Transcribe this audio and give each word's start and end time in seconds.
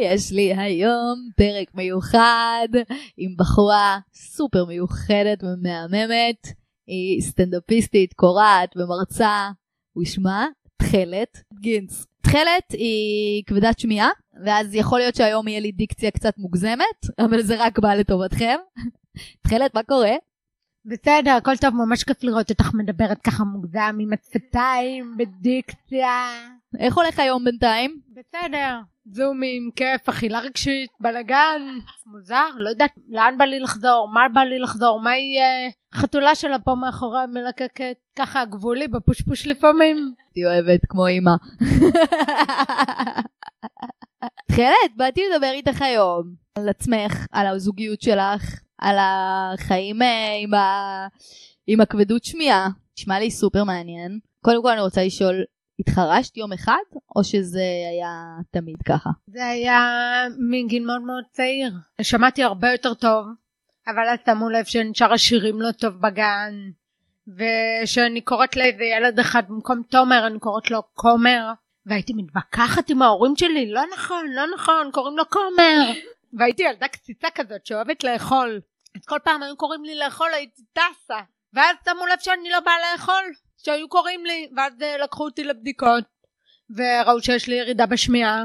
יש 0.00 0.32
לי 0.32 0.54
היום 0.54 1.28
פרק 1.36 1.74
מיוחד 1.74 2.68
עם 3.16 3.34
בחורה 3.38 3.98
סופר 4.14 4.64
מיוחדת 4.64 5.42
ומהממת. 5.42 6.46
היא 6.86 7.22
סטנדאפיסטית, 7.22 8.12
קורעת 8.12 8.76
ומרצה. 8.76 9.50
הוא 9.92 10.02
ישמע 10.02 10.46
תכלת 10.76 11.42
גינץ. 11.60 12.06
תכלת 12.22 12.72
היא 12.72 13.42
כבדת 13.46 13.78
שמיעה, 13.78 14.08
ואז 14.44 14.74
יכול 14.74 14.98
להיות 14.98 15.14
שהיום 15.14 15.48
יהיה 15.48 15.60
לי 15.60 15.72
דיקציה 15.72 16.10
קצת 16.10 16.34
מוגזמת, 16.38 17.00
אבל 17.18 17.42
זה 17.42 17.56
רק 17.58 17.78
בא 17.78 17.94
לטובתכם. 17.94 18.56
תכלת, 19.42 19.74
מה 19.74 19.82
קורה? 19.82 20.12
בסדר, 20.84 21.30
הכל 21.30 21.56
טוב, 21.56 21.74
ממש 21.74 22.04
כיף 22.04 22.24
לראות 22.24 22.50
אותך 22.50 22.74
מדברת 22.74 23.22
ככה 23.22 23.44
מוגזם 23.44 23.96
עם 24.00 24.12
הצפתיים, 24.12 25.14
בדיקציה. 25.18 26.30
איך 26.78 26.96
הולך 26.96 27.18
היום 27.18 27.44
בינתיים? 27.44 28.00
בסדר, 28.08 28.80
זומים, 29.04 29.70
כיף, 29.76 30.08
אכילה 30.08 30.40
רגשית, 30.40 30.90
בלאגן, 31.00 31.62
מוזר, 32.06 32.48
לא 32.56 32.68
יודעת 32.68 32.92
לאן 33.08 33.38
בא 33.38 33.44
לי 33.44 33.60
לחזור, 33.60 34.10
מה 34.14 34.28
בא 34.34 34.40
לי 34.40 34.58
לחזור, 34.58 35.00
מה 35.00 35.16
יהיה, 35.16 35.70
חתולה 35.94 36.34
שלה 36.34 36.58
פה 36.58 36.74
מאחורי 36.74 37.20
מלקקת, 37.28 37.96
ככה 38.16 38.44
גבולי 38.44 38.88
בפושפוש 38.88 39.46
לפעמים. 39.46 40.14
היא 40.34 40.46
אוהבת 40.46 40.80
כמו 40.88 41.06
אימא. 41.06 41.34
תכלת, 44.48 44.96
באתי 44.96 45.20
לדבר 45.34 45.50
איתך 45.50 45.82
היום 45.82 46.34
על 46.54 46.68
עצמך, 46.68 47.26
על 47.32 47.46
הזוגיות 47.46 48.02
שלך, 48.02 48.60
על 48.78 48.96
החיים 49.00 50.02
אה, 50.02 50.36
עם, 50.42 50.54
ה... 50.54 51.06
עם 51.66 51.80
הכבדות 51.80 52.24
שמיעה. 52.24 52.68
נשמע 52.98 53.18
לי 53.18 53.30
סופר 53.30 53.64
מעניין. 53.64 54.18
קודם 54.44 54.62
כל 54.62 54.70
אני 54.70 54.80
רוצה 54.80 55.04
לשאול, 55.04 55.44
התחרשת 55.80 56.36
יום 56.36 56.52
אחד, 56.52 56.82
או 57.16 57.24
שזה 57.24 57.64
היה 57.90 58.12
תמיד 58.50 58.76
ככה? 58.86 59.10
זה 59.26 59.46
היה 59.46 59.80
מגיל 60.50 60.84
מאוד 60.86 61.02
מאוד 61.02 61.24
צעיר. 61.30 61.72
שמעתי 62.02 62.42
הרבה 62.42 62.72
יותר 62.72 62.94
טוב, 62.94 63.26
אבל 63.86 64.08
אז 64.08 64.18
שמו 64.26 64.50
לב 64.50 64.64
שנשאר 64.64 65.12
השירים 65.12 65.60
לא 65.60 65.72
טוב 65.72 65.94
בגן, 65.94 66.54
ושאני 67.36 68.20
קוראת 68.20 68.56
לאיזה 68.56 68.84
ילד 68.84 69.18
אחד 69.18 69.42
במקום 69.48 69.82
תומר, 69.90 70.26
אני 70.26 70.38
קוראת 70.38 70.70
לו 70.70 70.82
כומר, 70.94 71.52
והייתי 71.86 72.12
מתווכחת 72.16 72.90
עם 72.90 73.02
ההורים 73.02 73.36
שלי, 73.36 73.70
לא 73.70 73.82
נכון, 73.94 74.26
לא 74.34 74.42
נכון, 74.54 74.90
קוראים 74.92 75.16
לו 75.16 75.24
כומר. 75.30 75.92
והייתי 76.32 76.62
ילדה 76.62 76.88
קציצה 76.88 77.28
כזאת 77.34 77.66
שאוהבת 77.66 78.04
לאכול. 78.04 78.60
אז 78.96 79.06
כל 79.06 79.18
פעם 79.24 79.42
היו 79.42 79.56
קוראים 79.56 79.84
לי 79.84 79.94
לאכול 79.94 80.28
הייתי 80.34 80.62
טסה. 80.72 81.20
ואז 81.52 81.76
שמו 81.84 82.06
לב 82.06 82.18
שאני 82.18 82.50
לא 82.50 82.60
באה 82.60 82.74
לאכול, 82.92 83.32
שהיו 83.56 83.88
קוראים 83.88 84.26
לי, 84.26 84.48
ואז 84.56 84.82
אה, 84.82 84.98
לקחו 84.98 85.24
אותי 85.24 85.44
לבדיקות, 85.44 86.04
וראו 86.76 87.22
שיש 87.22 87.48
לי 87.48 87.54
ירידה 87.54 87.86
בשמיעה. 87.86 88.44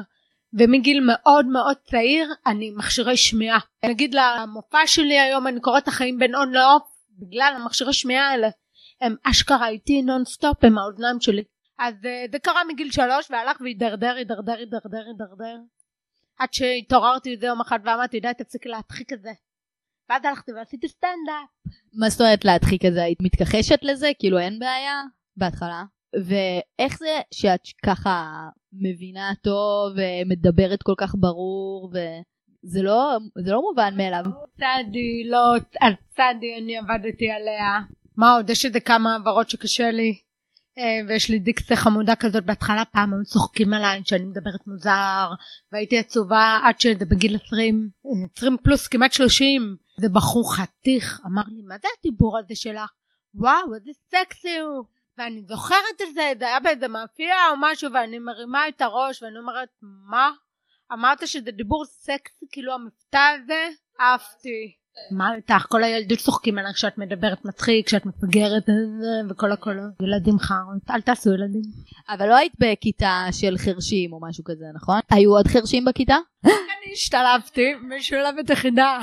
ומגיל 0.53 0.99
מאוד 1.05 1.45
מאוד 1.45 1.77
צעיר 1.89 2.33
אני 2.45 2.71
מכשירי 2.71 3.17
שמיעה. 3.17 3.59
נגיד 3.85 4.15
למופע 4.15 4.87
שלי 4.87 5.19
היום 5.19 5.47
אני 5.47 5.59
קוראת 5.59 5.87
החיים 5.87 6.19
בין 6.19 6.35
on 6.35 6.51
ל 6.51 6.59
off 6.59 6.83
בגלל 7.19 7.53
המכשירי 7.55 7.93
שמיעה 7.93 8.29
האלה. 8.29 8.49
הם 9.01 9.15
אשכרה 9.23 9.67
איתי 9.67 10.01
נונסטופ 10.01 10.63
הם 10.63 10.77
האוזניים 10.77 11.21
שלי. 11.21 11.43
אז 11.79 11.93
uh, 11.95 12.31
זה 12.31 12.39
קרה 12.39 12.63
מגיל 12.63 12.91
שלוש 12.91 13.31
והלך 13.31 13.61
והידרדר 13.61 14.15
הידרדר 14.15 14.53
הידרדר 14.53 15.03
הידרדר 15.07 15.55
עד 16.39 16.53
שהתעוררתי 16.53 17.31
איזה 17.31 17.45
יום 17.45 17.61
אחד 17.61 17.79
ואמרתי 17.85 18.19
די 18.19 18.31
תפסיקי 18.37 18.69
להדחיק 18.69 19.13
את 19.13 19.21
זה. 19.21 19.31
ואז 20.09 20.25
הלכתי 20.25 20.51
ועשיתי 20.51 20.87
סטנדאפ. 20.87 21.73
מה 21.93 22.09
זאת 22.09 22.21
אומרת 22.21 22.45
להדחיק 22.45 22.85
את 22.85 22.93
זה? 22.93 23.03
היית 23.03 23.21
מתכחשת 23.21 23.79
לזה? 23.81 24.11
כאילו 24.19 24.39
אין 24.39 24.59
בעיה? 24.59 25.01
בהתחלה. 25.37 25.83
ואיך 26.15 26.97
זה 26.99 27.19
שאת 27.31 27.61
ככה 27.85 28.47
מבינה 28.73 29.31
טוב 29.43 29.93
ומדברת 29.95 30.83
כל 30.83 30.93
כך 30.97 31.15
ברור 31.19 31.91
וזה 31.93 32.81
לא, 32.81 33.17
זה 33.37 33.51
לא 33.51 33.61
מובן 33.61 33.93
מאליו. 33.97 34.23
צדי, 34.55 35.23
לא, 35.29 35.55
על 35.79 35.93
צדי 36.09 36.57
אני 36.57 36.77
עבדתי 36.77 37.31
עליה. 37.31 37.79
מה 38.17 38.33
עוד, 38.33 38.49
יש 38.49 38.65
איזה 38.65 38.79
כמה 38.79 39.13
העברות 39.13 39.49
שקשה 39.49 39.91
לי. 39.91 40.19
אה, 40.77 41.07
ויש 41.07 41.29
לי 41.29 41.39
דיקציה 41.39 41.77
חמודה 41.77 42.15
כזאת 42.15 42.45
בהתחלה 42.45 42.85
פעם 42.85 43.13
היו 43.13 43.23
צוחקים 43.25 43.73
עליי 43.73 44.01
שאני 44.05 44.25
מדברת 44.25 44.67
מוזר 44.67 45.29
והייתי 45.71 45.99
עצובה 45.99 46.59
עד 46.63 46.79
שזה 46.79 47.05
בגיל 47.05 47.35
20 47.45 47.89
20 48.35 48.57
פלוס 48.63 48.87
כמעט 48.87 49.13
30 49.13 49.75
זה 49.97 50.09
בחור 50.09 50.55
חתיך 50.55 51.21
אמר 51.25 51.41
לי 51.47 51.61
מה 51.61 51.75
זה 51.81 51.87
הדיבור 51.99 52.37
הזה 52.37 52.55
שלך? 52.55 52.91
וואו 53.35 53.75
איזה 53.75 53.91
סקסי 54.09 54.57
הוא. 54.59 54.85
ואני 55.17 55.41
זוכרת 55.47 56.01
את 56.01 56.13
זה 56.13 56.33
זה 56.39 56.47
היה 56.47 56.59
באיזה 56.59 56.87
מאפייה 56.87 57.49
או 57.49 57.55
משהו 57.59 57.93
ואני 57.93 58.19
מרימה 58.19 58.67
את 58.67 58.81
הראש 58.81 59.23
ואני 59.23 59.37
אומרת 59.39 59.69
מה? 59.81 60.31
אמרת 60.93 61.27
שזה 61.27 61.51
דיבור 61.51 61.85
סקסי 61.85 62.45
כאילו 62.51 62.73
המבטא 62.73 63.35
הזה? 63.35 63.69
עפתי 63.99 64.82
מה 65.11 65.35
איתך 65.35 65.65
כל 65.69 65.83
הילדים 65.83 66.17
צוחקים 66.17 66.57
עליך 66.57 66.75
כשאת 66.75 66.97
מדברת 66.97 67.45
מצחיק 67.45 67.87
כשאת 67.87 68.05
מפגרת 68.05 68.63
וכל 69.29 69.51
הקולות 69.51 69.91
ילדים 70.01 70.39
חרות 70.39 70.89
אל 70.89 71.01
תעשו 71.01 71.33
ילדים. 71.33 71.61
אבל 72.09 72.29
לא 72.29 72.35
היית 72.35 72.53
בכיתה 72.59 73.25
של 73.31 73.57
חרשים 73.57 74.13
או 74.13 74.19
משהו 74.21 74.43
כזה 74.43 74.65
נכון? 74.75 74.99
היו 75.11 75.31
עוד 75.31 75.47
חרשים 75.47 75.85
בכיתה? 75.85 76.17
אני 76.45 76.93
השתלבתי 76.93 77.73
משולבת 77.97 78.49
יחידה. 78.49 78.99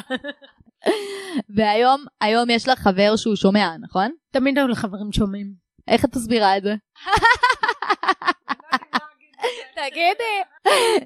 והיום 1.56 2.04
היום 2.20 2.50
יש 2.50 2.68
לך 2.68 2.78
חבר 2.78 3.16
שהוא 3.16 3.36
שומע 3.36 3.76
נכון? 3.80 4.10
תמיד 4.30 4.58
היו 4.58 4.68
לחברים 4.68 5.12
שומעים. 5.12 5.52
איך 5.88 6.04
את 6.04 6.16
מסבירה 6.16 6.56
את 6.56 6.62
זה? 6.62 6.74
תגידי, 9.76 10.36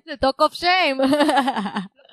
זה 0.07 0.13
talk 0.25 0.49
of 0.49 0.55
shame. 0.55 1.17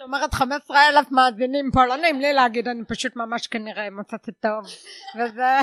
אומרת 0.01 0.34
15 0.34 0.89
אלף 0.89 1.12
מאזינים 1.12 1.72
פה, 1.73 1.97
נעים 2.01 2.22
לי 2.22 2.34
להגיד, 2.34 2.67
אני 2.67 2.85
פשוט 2.85 3.16
ממש 3.16 3.47
כנראה 3.47 3.89
מצאת 3.89 4.29
טוב. 4.39 4.66
וזה, 5.17 5.59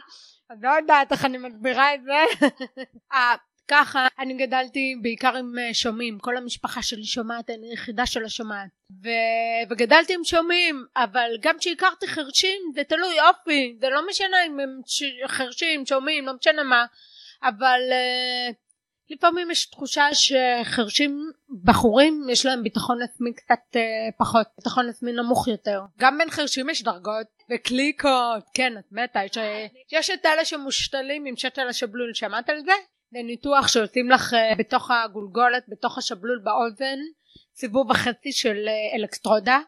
אני 0.50 0.60
לא 0.62 0.70
יודעת 0.70 1.12
איך 1.12 1.24
אני 1.24 1.38
מסבירה 1.38 1.94
את 1.94 2.00
זה. 2.04 2.46
אה, 3.14 3.34
ככה, 3.68 4.06
אני 4.18 4.34
גדלתי 4.34 4.96
בעיקר 5.02 5.36
עם 5.36 5.58
אה, 5.58 5.74
שומעים, 5.74 6.18
כל 6.18 6.36
המשפחה 6.36 6.82
שלי 6.82 7.04
שומעת, 7.04 7.50
אני 7.50 7.70
היחידה 7.70 8.06
של 8.06 8.24
השומעת. 8.24 8.68
ו... 9.04 9.08
וגדלתי 9.70 10.14
עם 10.14 10.24
שומעים, 10.24 10.84
אבל 10.96 11.30
גם 11.40 11.58
כשהכרתי 11.58 12.08
חרשים, 12.08 12.60
זה 12.74 12.84
תלוי 12.84 13.20
אופי, 13.20 13.76
זה 13.80 13.88
לא 13.88 14.06
משנה 14.08 14.36
אם 14.46 14.60
הם 14.60 14.80
ש... 14.86 15.02
חרשים, 15.26 15.86
שומעים, 15.86 16.26
לא 16.26 16.32
משנה 16.40 16.62
מה, 16.62 16.84
אבל... 17.42 17.80
Uh, 17.90 18.61
לפעמים 19.12 19.50
יש 19.50 19.66
תחושה 19.66 20.06
שחרשים 20.12 21.30
בחורים 21.64 22.26
יש 22.30 22.46
להם 22.46 22.62
ביטחון 22.62 23.02
עצמי 23.02 23.32
קצת 23.34 23.76
אה, 23.76 23.82
פחות 24.18 24.46
ביטחון 24.56 24.88
עצמי 24.88 25.12
נמוך 25.12 25.48
יותר. 25.48 25.80
גם 25.98 26.18
בין 26.18 26.30
חרשים 26.30 26.70
יש 26.70 26.82
דרגות 26.82 27.26
וקליקות. 27.50 28.44
כן 28.54 28.78
את 28.78 28.84
מתה. 28.92 29.24
יש, 29.24 29.38
יש 29.92 30.10
את 30.10 30.26
אלה 30.26 30.44
שמושתלים 30.44 31.24
עם 31.24 31.36
שתל 31.36 31.68
השבלול. 31.68 32.14
שמעת 32.14 32.50
על 32.50 32.60
זה? 32.64 32.72
זה 33.12 33.18
ניתוח 33.24 33.68
שעושים 33.68 34.10
לך 34.10 34.34
אה, 34.34 34.54
בתוך 34.58 34.90
הגולגולת 34.90 35.64
בתוך 35.68 35.98
השבלול 35.98 36.40
באוזן 36.44 36.98
סיבוב 37.54 37.90
וחצי 37.90 38.32
של 38.32 38.68
אה, 38.68 38.96
אלקטרודה 38.98 39.60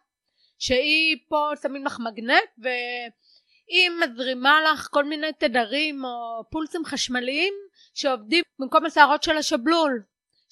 שהיא 0.58 1.16
פה 1.28 1.50
שמים 1.62 1.86
לך 1.86 1.98
מגנט 2.00 2.50
והיא 2.58 3.90
מזרימה 4.00 4.60
לך 4.62 4.88
כל 4.90 5.04
מיני 5.04 5.32
תדרים 5.38 6.04
או 6.04 6.42
פולסים 6.50 6.84
חשמליים 6.84 7.54
שעובדים 7.94 8.44
במקום 8.58 8.86
השערות 8.86 9.22
של 9.22 9.36
השבלול. 9.36 10.02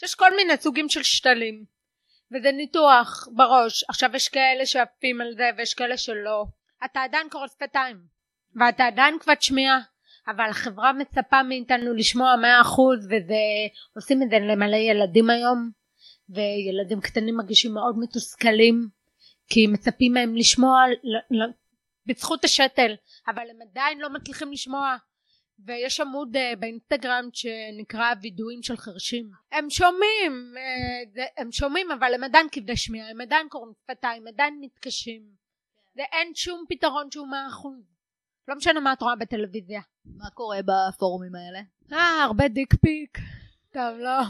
יש 0.02 0.14
כל 0.14 0.36
מיני 0.36 0.56
סוגים 0.56 0.88
של 0.88 1.02
שתלים. 1.02 1.64
וזה 2.32 2.52
ניתוח 2.52 3.28
בראש. 3.32 3.84
עכשיו 3.88 4.10
יש 4.14 4.28
כאלה 4.28 4.66
שעפים 4.66 5.20
על 5.20 5.34
זה 5.36 5.50
ויש 5.56 5.74
כאלה 5.74 5.96
שלא. 5.96 6.44
אתה 6.84 7.02
עדיין 7.02 7.28
קורא 7.28 7.46
שפתיים. 7.46 7.96
ואתה 8.54 8.84
עדיין 8.84 9.18
כבד 9.18 9.42
שמיעה. 9.42 9.80
אבל 10.28 10.50
החברה 10.50 10.92
מצפה 10.92 11.42
מאיתנו 11.42 11.94
לשמוע 11.94 12.36
מאה 12.36 12.60
אחוז 12.60 13.06
וזה 13.06 13.34
עושים 13.96 14.22
את 14.22 14.30
זה 14.30 14.36
למלא 14.38 14.76
ילדים 14.76 15.30
היום. 15.30 15.70
וילדים 16.28 17.00
קטנים 17.00 17.36
מרגישים 17.36 17.74
מאוד 17.74 17.98
מתוסכלים 17.98 18.88
כי 19.48 19.66
מצפים 19.66 20.12
מהם 20.12 20.36
לשמוע 20.36 20.84
בזכות 22.06 22.44
השתל. 22.44 22.94
אבל 23.28 23.50
הם 23.50 23.56
עדיין 23.70 24.00
לא 24.00 24.10
מצליחים 24.10 24.52
לשמוע 24.52 24.96
ויש 25.66 26.00
עמוד 26.00 26.36
uh, 26.36 26.56
באינסטגרם 26.58 27.28
שנקרא 27.32 28.14
וידואים 28.22 28.62
של 28.62 28.76
חרשים 28.76 29.30
הם 29.52 29.70
שומעים 29.70 30.54
uh, 30.54 31.14
זה, 31.14 31.24
הם 31.36 31.52
שומעים 31.52 31.90
אבל 31.90 32.14
הם 32.14 32.24
עדיין 32.24 32.46
כבדי 32.52 32.76
שמיעה 32.76 33.10
הם 33.10 33.20
עדיין 33.20 33.48
קוראים 33.48 33.72
שפתיים 33.82 34.22
הם 34.22 34.28
עדיין 34.28 34.58
מתקשים 34.60 35.22
ואין 35.96 36.34
שום 36.34 36.64
פתרון 36.68 37.10
שהוא 37.10 37.28
מאה 37.28 37.48
אחוז. 37.48 37.92
לא 38.48 38.56
משנה 38.56 38.80
מה 38.80 38.92
את 38.92 39.02
רואה 39.02 39.16
בטלוויזיה. 39.16 39.80
מה 40.04 40.30
קורה 40.30 40.58
בפורומים 40.62 41.34
האלה? 41.34 41.60
אה, 41.92 42.24
הרבה 42.24 42.48
דיק 42.48 42.74
פיק. 42.74 43.18
טוב, 43.72 43.98
לא. 43.98 44.20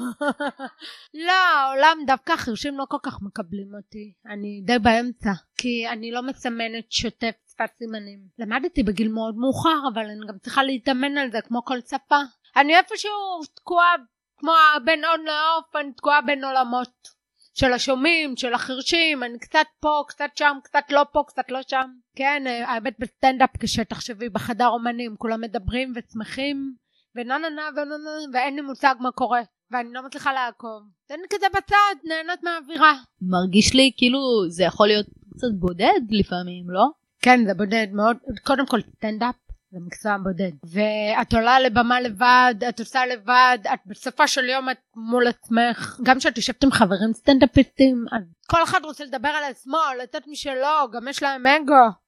לא, 1.26 1.32
העולם 1.32 1.98
דווקא 2.06 2.32
החירשים 2.32 2.78
לא 2.78 2.84
כל 2.88 2.96
כך 3.02 3.22
מקבלים 3.22 3.74
אותי. 3.74 4.12
אני 4.26 4.62
די 4.64 4.78
באמצע. 4.78 5.30
כי 5.56 5.88
אני 5.88 6.10
לא 6.10 6.22
מסמנת 6.22 6.92
שוטף 6.92 7.34
שפת 7.52 7.70
סימנים. 7.78 8.18
למדתי 8.38 8.82
בגיל 8.82 9.08
מאוד 9.08 9.36
מאוחר, 9.36 9.88
אבל 9.94 10.02
אני 10.02 10.26
גם 10.28 10.38
צריכה 10.38 10.62
להתאמן 10.62 11.18
על 11.18 11.30
זה 11.30 11.40
כמו 11.40 11.64
כל 11.64 11.80
שפה. 11.80 12.20
אני 12.56 12.76
איפשהו 12.76 13.40
תקועה 13.54 13.94
כמו 14.36 14.52
בין 14.84 15.04
הון 15.04 15.24
לעוף, 15.24 15.76
אני 15.76 15.92
תקועה 15.92 16.20
בין 16.22 16.44
עולמות. 16.44 17.22
של 17.54 17.72
השומעים, 17.72 18.36
של 18.36 18.54
החרשים, 18.54 19.22
אני 19.22 19.38
קצת 19.38 19.66
פה, 19.80 20.02
קצת 20.08 20.30
שם, 20.34 20.56
קצת 20.64 20.84
לא 20.90 21.02
פה, 21.12 21.22
קצת 21.26 21.50
לא 21.50 21.58
שם. 21.68 21.90
כן, 22.16 22.42
האמת 22.66 22.94
בסטנדאפ 22.98 23.50
כשתחשבי 23.60 24.28
בחדר 24.28 24.66
אומנים, 24.66 25.16
כולם 25.18 25.40
מדברים 25.40 25.92
ושמחים, 25.96 26.74
ונה 27.16 27.38
נה 27.38 27.50
נה 27.50 27.62
ונה 27.72 27.96
נה, 27.96 28.10
ואין 28.32 28.56
לי 28.56 28.60
מושג 28.60 28.94
מה 29.00 29.10
קורה. 29.10 29.42
ואני 29.70 29.92
לא 29.92 30.02
מצליחה 30.06 30.32
לעקוב. 30.32 30.82
לי 31.10 31.28
כזה 31.30 31.46
בצד, 31.56 31.94
נהנות 32.04 32.42
מהאווירה. 32.42 32.92
מרגיש 33.22 33.74
לי 33.74 33.90
כאילו 33.96 34.18
זה 34.48 34.64
יכול 34.64 34.86
להיות 34.86 35.06
קצת 35.06 35.52
בודד 35.58 36.00
לפעמים, 36.10 36.70
לא? 36.70 37.01
כן, 37.22 37.46
זה 37.46 37.54
בודד 37.54 37.86
מאוד. 37.92 38.16
קודם 38.44 38.66
כל 38.66 38.80
סטנדאפ 38.96 39.34
זה 39.72 39.78
מקצוע 39.86 40.16
בודד. 40.22 40.50
ואת 40.64 41.34
עולה 41.34 41.60
לבמה 41.60 42.00
לבד, 42.00 42.54
את 42.68 42.80
עושה 42.80 43.06
לבד, 43.06 43.58
את 43.74 43.78
בסופו 43.86 44.28
של 44.28 44.48
יום 44.48 44.70
את 44.70 44.78
מול 44.96 45.26
עצמך. 45.26 46.00
גם 46.02 46.18
כשאת 46.18 46.36
יושבת 46.36 46.64
עם 46.64 46.70
חברים 46.70 47.12
סטנדאפיסטים, 47.12 48.04
אז 48.12 48.22
כל 48.46 48.62
אחד 48.62 48.80
רוצה 48.84 49.04
לדבר 49.04 49.28
על 49.28 49.44
עצמו, 49.44 49.78
לתת 50.02 50.22
משלו, 50.26 50.90
גם 50.92 51.08
יש 51.08 51.22
להם 51.22 51.46
אגו. 51.46 52.02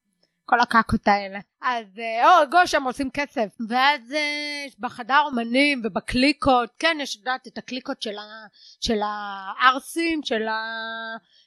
כל 0.47 0.61
הקקות 0.61 1.09
האלה. 1.09 1.39
אז 1.63 1.87
או 1.99 2.43
אגו 2.43 2.59
שם 2.67 2.83
עושים 2.83 3.11
כסף. 3.11 3.49
ואז 3.69 4.13
אה, 4.13 4.65
בחדר 4.79 5.21
אומנים 5.27 5.83
ובקליקות, 5.85 6.71
כן, 6.79 6.97
יש 7.01 7.19
לדעת 7.21 7.47
את 7.47 7.59
הקליקות 7.59 8.03
של, 8.03 8.19
ה, 8.19 8.47
של 8.81 8.99
הערסים, 9.03 10.21
של. 10.23 10.43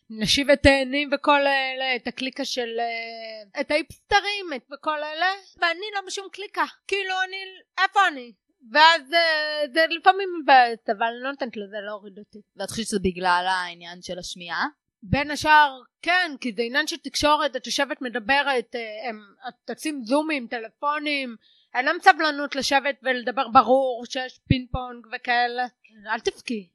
נשיב 0.10 0.50
את 0.50 0.66
וכל 1.12 1.40
אלה, 1.48 1.96
את 1.96 2.08
הקליקה 2.08 2.46
של... 2.46 2.80
אה, 2.80 3.62
את 3.62 3.72
האיפסטרים, 3.72 4.46
וכל 4.74 5.04
אלה, 5.04 5.32
ואני 5.62 5.86
לא 5.96 6.02
בשום 6.08 6.28
קליקה. 6.32 6.66
כאילו 6.88 7.14
אני... 7.28 7.38
איפה 7.84 8.00
אני? 8.08 8.32
ואז 8.72 9.14
אה, 9.14 9.68
זה 9.74 9.86
לפעמים 10.00 10.30
מבאס, 10.42 10.90
אבל 10.98 11.08
אני 11.08 11.24
לא 11.24 11.30
נותנת 11.30 11.58
לזה 11.58 11.78
להוריד 11.86 12.20
אותי. 12.20 12.42
ואת 12.56 12.70
חושבת 12.70 12.86
שזה 12.86 13.00
בגלל 13.00 13.46
העניין 13.50 14.02
של 14.02 14.20
השמיעה? 14.20 14.66
בין 15.04 15.32
השאר 15.32 15.82
כן 16.02 16.32
כי 16.42 16.54
זה 16.56 16.62
עניין 16.62 16.88
של 16.88 16.98
תקשורת 16.98 17.56
את 17.56 17.68
יושבת 17.68 18.02
מדברת 18.02 18.76
אה, 18.76 19.10
הם, 19.10 19.20
את 19.48 19.72
תשים 19.72 20.02
זומים 20.04 20.48
טלפונים 20.48 21.36
אין 21.76 21.86
להם 21.86 21.98
סבלנות 22.02 22.56
לשבת 22.56 22.96
ולדבר 23.04 23.48
ברור 23.48 24.06
שיש 24.10 24.40
פינג 24.48 24.68
פונג 24.72 25.08
וכאלה. 25.16 25.66
אל 26.06 26.20
תבכי. 26.20 26.68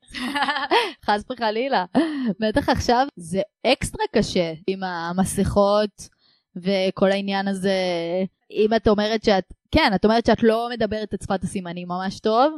חס 1.07 1.25
וחלילה. 1.31 1.85
בטח 2.41 2.69
עכשיו 2.69 3.07
זה 3.17 3.41
אקסטרה 3.67 4.05
קשה 4.15 4.53
עם 4.67 4.85
המסכות 4.85 6.09
וכל 6.57 7.11
העניין 7.11 7.49
הזה. 7.49 7.75
אם 8.51 8.75
את 8.77 8.89
אומרת 8.89 9.25
שאת 9.25 9.53
כן 9.71 9.93
את 9.95 10.05
אומרת 10.05 10.27
שאת 10.27 10.43
לא 10.43 10.69
מדברת 10.73 11.15
את 11.15 11.23
שפת 11.23 11.45
הסימנים 11.45 11.89
ממש 11.89 12.21
טוב 12.21 12.55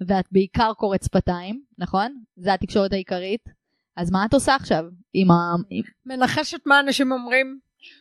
ואת 0.00 0.24
בעיקר 0.32 0.72
קוראת 0.74 1.02
שפתיים 1.02 1.62
נכון? 1.78 2.22
זה 2.36 2.54
התקשורת 2.54 2.92
העיקרית. 2.92 3.48
אז 3.96 4.10
מה 4.10 4.24
את 4.24 4.34
עושה 4.34 4.54
עכשיו 4.54 4.84
עם 5.14 5.30
ה... 5.30 5.54
מנחשת 6.06 6.66
מה 6.66 6.80
אנשים 6.80 7.12
אומרים. 7.12 7.58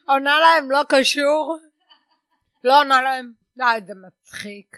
עונה 0.07 0.39
להם 0.39 0.71
לא 0.71 0.81
קשור. 0.89 1.57
לא 2.63 2.81
עונה 2.81 3.01
להם 3.01 3.44
די 3.57 3.85
זה 3.85 3.93
מצחיק. 4.07 4.77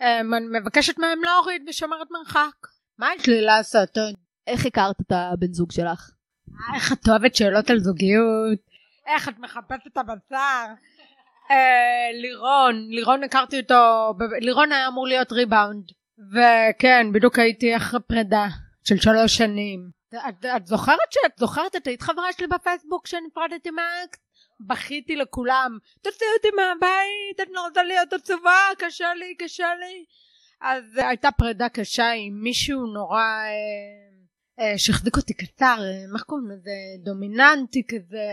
אני 0.00 0.22
מבקשת 0.60 0.98
מהם 0.98 1.18
להוריד 1.24 1.62
ושומרת 1.68 2.10
מרחק. 2.10 2.66
מה 2.98 3.08
יש 3.16 3.26
לי 3.28 3.40
לעשות? 3.40 3.98
איך 4.46 4.66
הכרת 4.66 5.00
את 5.00 5.12
הבן 5.12 5.52
זוג 5.52 5.72
שלך? 5.72 6.10
איך 6.74 6.92
את 6.92 7.08
אוהבת 7.08 7.34
שאלות 7.34 7.70
על 7.70 7.78
זוגיות? 7.78 8.58
איך 9.06 9.28
את 9.28 9.38
מחפשת 9.38 9.86
את 9.86 9.98
הבשר? 9.98 10.66
אה, 11.50 12.20
לירון 12.20 12.88
לירון 12.88 13.24
הכרתי 13.24 13.60
אותו 13.60 14.14
לירון 14.40 14.72
היה 14.72 14.88
אמור 14.88 15.06
להיות 15.06 15.32
ריבאונד. 15.32 15.84
וכן 16.32 17.12
בדיוק 17.12 17.38
הייתי 17.38 17.76
אחרי 17.76 18.00
פרידה 18.00 18.46
של 18.84 18.96
שלוש 18.96 19.36
שנים 19.36 19.90
את, 20.14 20.44
את 20.56 20.66
זוכרת 20.66 21.12
שאת 21.12 21.38
זוכרת 21.38 21.76
את 21.76 21.86
היית 21.86 22.02
חברה 22.02 22.32
שלי 22.32 22.46
בפייסבוק 22.46 23.06
שנפרדתי 23.06 23.70
מהאקס? 23.70 24.18
בכיתי 24.60 25.16
לכולם. 25.16 25.78
תוציאו 26.02 26.30
אותי 26.36 26.48
מהבית 26.56 27.40
אני 27.40 27.52
לא 27.52 27.60
רוצה 27.60 27.82
להיות 27.82 28.12
עצובה 28.12 28.60
קשה 28.78 29.14
לי 29.14 29.34
קשה 29.34 29.74
לי. 29.74 30.04
אז 30.60 30.96
הייתה 30.96 31.30
פרידה 31.30 31.68
קשה 31.68 32.10
עם 32.10 32.42
מישהו 32.42 32.86
נורא 32.86 33.20
אה, 33.20 34.64
אה, 34.64 34.78
שהחזיק 34.78 35.16
אותי 35.16 35.34
קצר 35.34 35.76
אה, 35.80 36.12
מה 36.12 36.18
קוראים 36.18 36.50
לזה? 36.50 36.70
דומיננטי 37.04 37.82
כזה. 37.88 38.28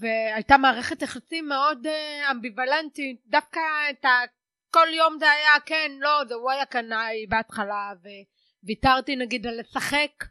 והייתה 0.00 0.56
מערכת 0.56 1.02
יחסים 1.02 1.48
מאוד 1.48 1.86
אה, 1.86 2.30
אמביוולנטית. 2.30 3.20
דווקא 3.26 3.60
את 3.90 4.04
ה... 4.04 4.10
כל 4.70 4.86
יום 4.96 5.16
זה 5.18 5.30
היה 5.30 5.60
כן 5.66 5.90
לא 5.98 6.24
זה 6.28 6.34
הוא 6.34 6.50
היה 6.50 6.64
קנאי 6.64 7.26
בהתחלה 7.28 7.92
וויתרתי 8.62 9.16
נגיד 9.16 9.46
על 9.46 9.60
לשחק 9.60 10.24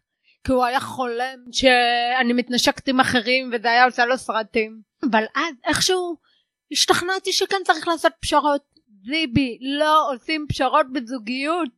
כי 0.50 0.54
הוא 0.54 0.66
היה 0.66 0.80
חולם 0.80 1.40
שאני 1.52 2.34
מתנשקת 2.34 2.88
עם 2.88 3.00
אחרים 3.00 3.52
וזה 3.54 3.72
היה 3.72 3.86
עושה 3.86 4.06
לו 4.06 4.18
סרטים. 4.18 4.82
אבל 5.12 5.24
אז 5.36 5.56
איכשהו 5.66 6.18
השתכנעתי 6.72 7.34
שכן 7.34 7.58
צריך 7.66 7.88
לעשות 7.88 8.12
פשרות. 8.20 8.62
זיבי 9.06 9.58
לא 9.62 10.14
עושים 10.14 10.46
פשרות 10.50 10.86
בזוגיות. 10.94 11.70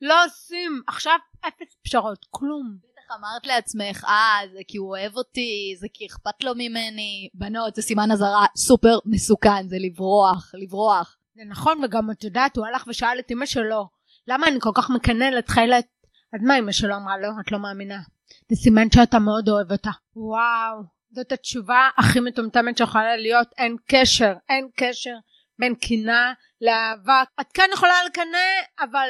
לא 0.00 0.24
עושים. 0.24 0.82
עכשיו 0.86 1.18
אפס 1.40 1.76
פשרות 1.84 2.26
כלום. 2.30 2.76
בטח 2.82 3.16
אמרת 3.18 3.46
לעצמך 3.46 4.04
אה 4.04 4.38
זה 4.52 4.60
כי 4.68 4.78
הוא 4.78 4.88
אוהב 4.88 5.16
אותי 5.16 5.74
זה 5.78 5.86
כי 5.92 6.06
אכפת 6.06 6.44
לו 6.44 6.52
ממני. 6.54 7.28
בנות 7.34 7.74
זה 7.74 7.82
סימן 7.82 8.10
אזהרה 8.10 8.46
סופר 8.56 8.98
מסוכן 9.04 9.68
זה 9.68 9.76
לברוח 9.78 10.50
לברוח. 10.54 11.16
זה 11.34 11.42
נכון 11.48 11.84
וגם 11.84 12.10
את 12.10 12.24
יודעת 12.24 12.56
הוא 12.56 12.66
הלך 12.66 12.84
ושאל 12.88 13.18
את 13.18 13.30
אמא 13.30 13.46
שלו 13.46 13.88
למה 14.26 14.46
אני 14.46 14.60
כל 14.60 14.70
כך 14.74 14.90
מקננת 14.90 15.48
חיילת 15.48 15.86
אז 16.32 16.40
מה 16.42 16.58
אמא 16.58 16.72
שלו 16.72 16.96
אמרה 16.96 17.18
לו? 17.18 17.28
את 17.40 17.52
לא 17.52 17.58
מאמינה. 17.58 18.00
זה 18.48 18.56
סימן 18.56 18.90
שאתה 18.94 19.18
מאוד 19.18 19.48
אוהב 19.48 19.72
אותה. 19.72 19.90
וואו, 20.16 20.82
זאת 21.10 21.32
התשובה 21.32 21.88
הכי 21.98 22.20
מטומטמת 22.20 22.78
שיכולה 22.78 23.16
להיות, 23.16 23.48
אין 23.58 23.76
קשר, 23.86 24.32
אין 24.48 24.68
קשר 24.76 25.14
בין 25.58 25.74
קנאה 25.74 26.32
לאהבה. 26.60 27.22
את 27.40 27.46
כן 27.54 27.68
יכולה 27.72 27.94
לקנא, 28.06 28.48
אבל 28.80 29.08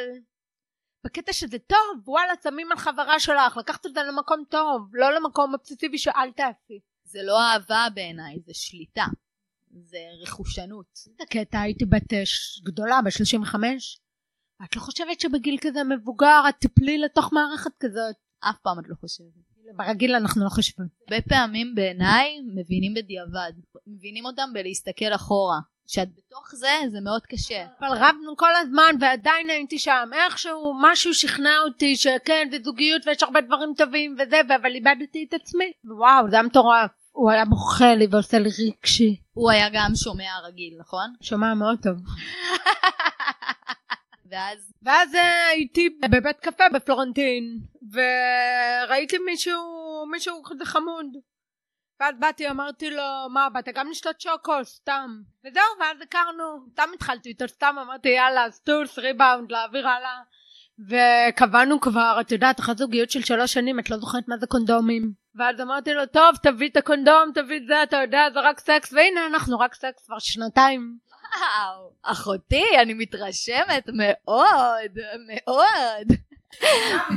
בקטע 1.05 1.33
שזה 1.33 1.59
טוב, 1.59 2.09
וואלה, 2.09 2.33
שמים 2.43 2.73
על 2.73 2.79
חברה 2.79 3.21
שלך, 3.21 3.57
לקחת 3.57 3.87
את 3.87 3.95
זה 3.95 4.01
למקום 4.03 4.45
טוב, 4.49 4.91
לא 4.93 5.15
למקום 5.15 5.55
אובססיבי 5.55 5.99
שאל 5.99 6.33
תעשי. 6.37 6.81
זה 7.05 7.19
לא 7.23 7.41
אהבה 7.43 7.87
בעיניי, 7.95 8.39
זה 8.47 8.55
שליטה. 8.55 9.05
זה 9.71 9.99
רכושנות. 10.23 10.87
זה 10.95 11.25
קטע, 11.31 11.61
הייתי 11.61 11.85
בת 11.85 12.13
גדולה, 12.65 13.01
בת 13.05 13.13
35, 13.13 13.99
את 14.65 14.77
לא 14.77 14.81
חושבת 14.81 15.21
שבגיל 15.21 15.59
כזה 15.61 15.85
מבוגר 15.85 16.43
את 16.49 16.55
תפלי 16.59 16.99
לתוך 16.99 17.33
מערכת 17.33 17.71
כזאת? 17.81 18.17
אף 18.41 18.57
פעם 18.63 18.79
את 18.79 18.85
לא 18.89 18.95
חושבת. 19.01 19.51
ברגיל 19.77 20.15
אנחנו 20.15 20.45
לא 20.45 20.49
חושבים. 20.49 20.87
הרבה 21.01 21.23
פעמים 21.29 21.75
בעיניי 21.75 22.41
מבינים 22.55 22.95
בדיעבד. 22.95 23.53
מבינים 23.87 24.25
אותם 24.25 24.51
בלהסתכל 24.53 25.15
אחורה. 25.15 25.59
כשאת 25.87 26.09
בתוך 26.17 26.55
זה 26.55 26.69
זה 26.89 27.01
מאוד 27.01 27.23
קשה. 27.27 27.67
אבל 27.81 27.97
רבנו 27.97 28.37
כל 28.37 28.57
הזמן 28.57 28.95
ועדיין 29.01 29.51
הייתי 29.51 29.79
שם. 29.79 30.11
איכשהו 30.13 30.75
משהו 30.81 31.15
שכנע 31.15 31.59
אותי 31.65 31.97
שכן 31.97 32.49
זה 32.51 32.57
זוגיות 32.65 33.07
ויש 33.07 33.23
הרבה 33.23 33.41
דברים 33.41 33.73
טובים 33.77 34.17
וזה 34.19 34.41
אבל 34.41 34.75
איבדתי 34.75 35.27
את 35.29 35.35
עצמי. 35.35 35.73
וואו 35.99 36.31
זה 36.31 36.37
היה 36.37 36.43
מטורף. 36.43 36.91
הוא 37.13 37.31
היה 37.31 37.45
בוכה 37.45 37.95
לי 37.95 38.07
ועושה 38.11 38.39
לי 38.39 38.49
רגשי. 38.49 39.17
הוא 39.33 39.51
היה 39.51 39.69
גם 39.73 39.91
שומע 39.95 40.31
רגיל 40.49 40.75
נכון? 40.81 41.15
שומע 41.23 41.55
מאוד 41.55 41.79
טוב. 41.83 41.97
ואז? 44.31 44.73
ואז 44.83 45.15
הייתי 45.51 45.89
בבית 46.11 46.41
קפה 46.41 46.65
בפלורנטין 46.75 47.59
וראיתי 47.93 49.19
מישהו 49.19 49.61
מישהו 50.11 50.43
כזה 50.45 50.65
חמוד. 50.65 51.07
ואז 52.01 52.15
באתי 52.19 52.51
אמרתי 52.51 52.91
לו 52.91 53.03
מה 53.31 53.49
באת 53.51 53.69
גם 53.75 53.91
לשתות 53.91 54.21
שוקו? 54.21 54.65
סתם. 54.65 55.11
וזהו 55.45 55.63
ואז 55.81 55.97
הכרנו. 56.03 56.45
סתם 56.73 56.89
התחלתי 56.95 57.29
איתו 57.29 57.49
סתם 57.49 57.77
אמרתי 57.83 58.09
יאללה 58.09 58.51
סתם 58.51 58.99
ריבאונד 58.99 59.53
להעביר 59.53 59.89
הלאה. 59.89 60.21
וקבענו 60.89 61.81
כבר 61.81 62.19
את 62.21 62.33
יודעת 62.33 62.61
אחת 62.61 62.79
זוגיות 62.79 63.11
של 63.11 63.23
שלוש 63.23 63.53
שנים 63.53 63.79
את 63.79 63.91
לא 63.91 63.97
זוכרת 63.97 64.29
מה 64.29 64.37
זה 64.39 64.47
קונדומים. 64.47 65.13
ואז 65.35 65.61
אמרתי 65.61 65.95
לו 65.95 66.07
טוב 66.07 66.37
תביא 66.43 66.69
את 66.69 66.77
הקונדום 66.77 67.33
תביא 67.35 67.57
את 67.57 67.67
זה 67.67 67.83
אתה 67.83 67.97
יודע 67.97 68.27
זה 68.33 68.41
רק 68.41 68.61
סקס. 68.61 68.93
והנה 68.93 69.27
אנחנו 69.27 69.59
רק 69.59 69.75
סקס 69.75 70.07
כבר 70.07 70.19
שנתיים 70.19 70.99
וואו, 71.39 71.91
אחותי, 72.03 72.65
אני 72.83 72.95
מתרשמת 72.95 73.89
מאוד, 73.93 74.99
מאוד. 75.27 76.17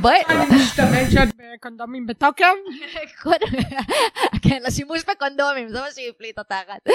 בואי, 0.02 0.22
אני 0.28 0.44
משתמשת 0.56 1.34
בקונדומים 1.54 2.06
בתוקף? 2.06 2.54
כן, 4.42 4.58
לשימוש 4.66 5.04
בקונדומים, 5.04 5.68
זה 5.68 5.80
מה 5.80 5.86
שהפליט 5.94 6.38
התחת. 6.38 6.86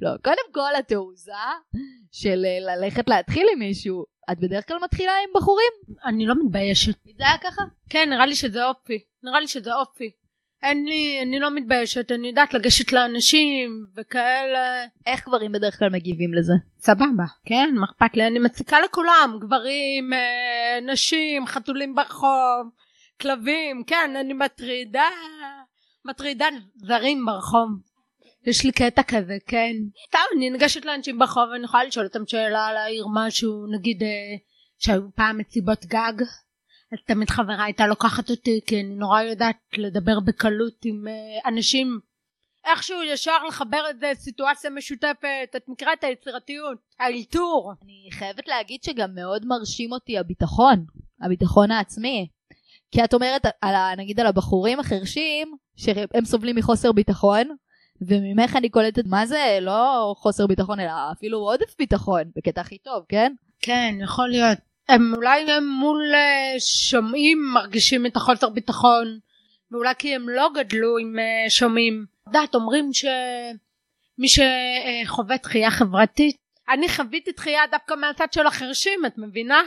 לא, 0.00 0.10
קודם 0.24 0.52
כל 0.52 0.76
התעוזה 0.78 1.32
של 2.12 2.44
אה, 2.44 2.76
ללכת 2.76 3.08
להתחיל 3.08 3.46
עם 3.52 3.58
מישהו, 3.58 4.04
את 4.32 4.40
בדרך 4.40 4.68
כלל 4.68 4.78
מתחילה 4.84 5.12
עם 5.12 5.30
בחורים? 5.34 5.72
אני 6.04 6.26
לא 6.26 6.34
מתביישת. 6.44 6.94
זה 7.18 7.24
היה 7.26 7.38
ככה? 7.38 7.62
כן, 7.90 8.10
נראה 8.10 8.26
לי 8.26 8.34
שזה 8.34 8.64
אופי. 8.64 8.98
נראה 9.22 9.40
לי 9.40 9.48
שזה 9.48 9.74
אופי. 9.74 10.10
אין 10.62 10.84
לי, 10.84 11.22
אני 11.22 11.38
לא 11.38 11.54
מתביישת, 11.54 12.12
אני 12.12 12.28
יודעת 12.28 12.54
לגשת 12.54 12.92
לאנשים 12.92 13.86
וכאלה. 13.96 14.84
איך 15.06 15.28
גברים 15.28 15.52
בדרך 15.52 15.78
כלל 15.78 15.88
מגיבים 15.88 16.34
לזה? 16.34 16.52
סבבה, 16.78 17.24
כן, 17.44 17.74
מה 17.74 17.86
אכפת 17.86 18.16
לי? 18.16 18.26
אני 18.26 18.38
מציקה 18.38 18.80
לכולם, 18.80 19.38
גברים, 19.40 20.12
אה, 20.12 20.92
נשים, 20.92 21.46
חתולים 21.46 21.94
ברחוב, 21.94 22.70
כלבים, 23.20 23.84
כן, 23.86 24.16
אני 24.20 24.32
מטרידה, 24.32 25.08
מטרידה 26.04 26.46
זרים 26.76 27.26
ברחוב. 27.26 27.68
יש 28.46 28.64
לי 28.64 28.72
קטע 28.72 29.02
כזה, 29.02 29.36
כן. 29.46 29.72
סתם, 30.08 30.18
אני 30.36 30.50
ניגשת 30.50 30.84
לאנשים 30.84 31.18
ברחוב 31.18 31.48
ואני 31.52 31.64
יכולה 31.64 31.84
לשאול 31.84 32.06
אותם 32.06 32.26
שאלה, 32.26 32.72
להעיר 32.72 33.06
משהו, 33.14 33.66
נגיד 33.78 34.02
אה, 34.02 34.08
שהיו 34.78 35.02
פעם 35.14 35.38
מסיבות 35.38 35.84
גג. 35.84 36.24
אז 36.92 36.98
תמיד 37.06 37.30
חברה 37.30 37.64
הייתה 37.64 37.86
לוקחת 37.86 38.30
אותי 38.30 38.60
כי 38.66 38.80
אני 38.80 38.94
נורא 38.94 39.22
יודעת 39.22 39.56
לדבר 39.78 40.20
בקלות 40.20 40.84
עם 40.84 41.06
uh, 41.06 41.48
אנשים. 41.48 42.00
איכשהו 42.64 43.02
ישר 43.02 43.44
לחבר 43.48 43.82
איזה 43.88 44.12
סיטואציה 44.14 44.70
משותפת. 44.70 45.50
את 45.56 45.62
מכירה 45.68 45.92
את 45.92 46.04
היצירתיות? 46.04 46.78
האלתור. 47.00 47.72
אני 47.82 48.08
חייבת 48.12 48.48
להגיד 48.48 48.82
שגם 48.82 49.14
מאוד 49.14 49.46
מרשים 49.46 49.92
אותי 49.92 50.18
הביטחון, 50.18 50.84
הביטחון 51.22 51.70
העצמי. 51.70 52.28
כי 52.92 53.04
את 53.04 53.14
אומרת, 53.14 53.46
על, 53.60 53.74
ה- 53.74 53.94
נגיד 53.96 54.20
על 54.20 54.26
הבחורים 54.26 54.80
החרשים, 54.80 55.56
שהם 55.76 56.24
סובלים 56.24 56.56
מחוסר 56.56 56.92
ביטחון, 56.92 57.48
וממך 58.00 58.56
אני 58.56 58.68
קולטת 58.68 59.06
מה 59.06 59.26
זה? 59.26 59.58
לא 59.60 60.14
חוסר 60.16 60.46
ביטחון 60.46 60.80
אלא 60.80 60.92
אפילו 61.12 61.38
עודף 61.38 61.74
ביטחון, 61.78 62.22
בקטע 62.36 62.60
הכי 62.60 62.78
טוב, 62.78 63.04
כן? 63.08 63.32
כן 63.60 63.94
יכול 64.02 64.28
להיות 64.28 64.58
הם 64.90 65.14
אולי 65.16 65.52
הם 65.52 65.66
מול 65.66 66.12
uh, 66.12 66.60
שומעים 66.60 67.38
מרגישים 67.54 68.06
את 68.06 68.16
החוסר 68.16 68.48
ביטחון 68.48 69.18
ואולי 69.70 69.94
כי 69.98 70.14
הם 70.14 70.28
לא 70.28 70.48
גדלו 70.54 70.98
עם 70.98 71.16
uh, 71.18 71.50
שומעים. 71.50 72.04
את 72.22 72.26
יודעת 72.26 72.54
אומרים 72.54 72.90
שמי 72.92 74.28
שחווה 74.28 75.36
דחייה 75.36 75.70
חברתית 75.70 76.36
אני 76.70 76.88
חוויתי 76.88 77.32
דחייה 77.32 77.62
דווקא 77.70 77.94
מהצד 77.94 78.32
של 78.32 78.46
החרשים 78.46 79.06
את 79.06 79.18
מבינה? 79.18 79.62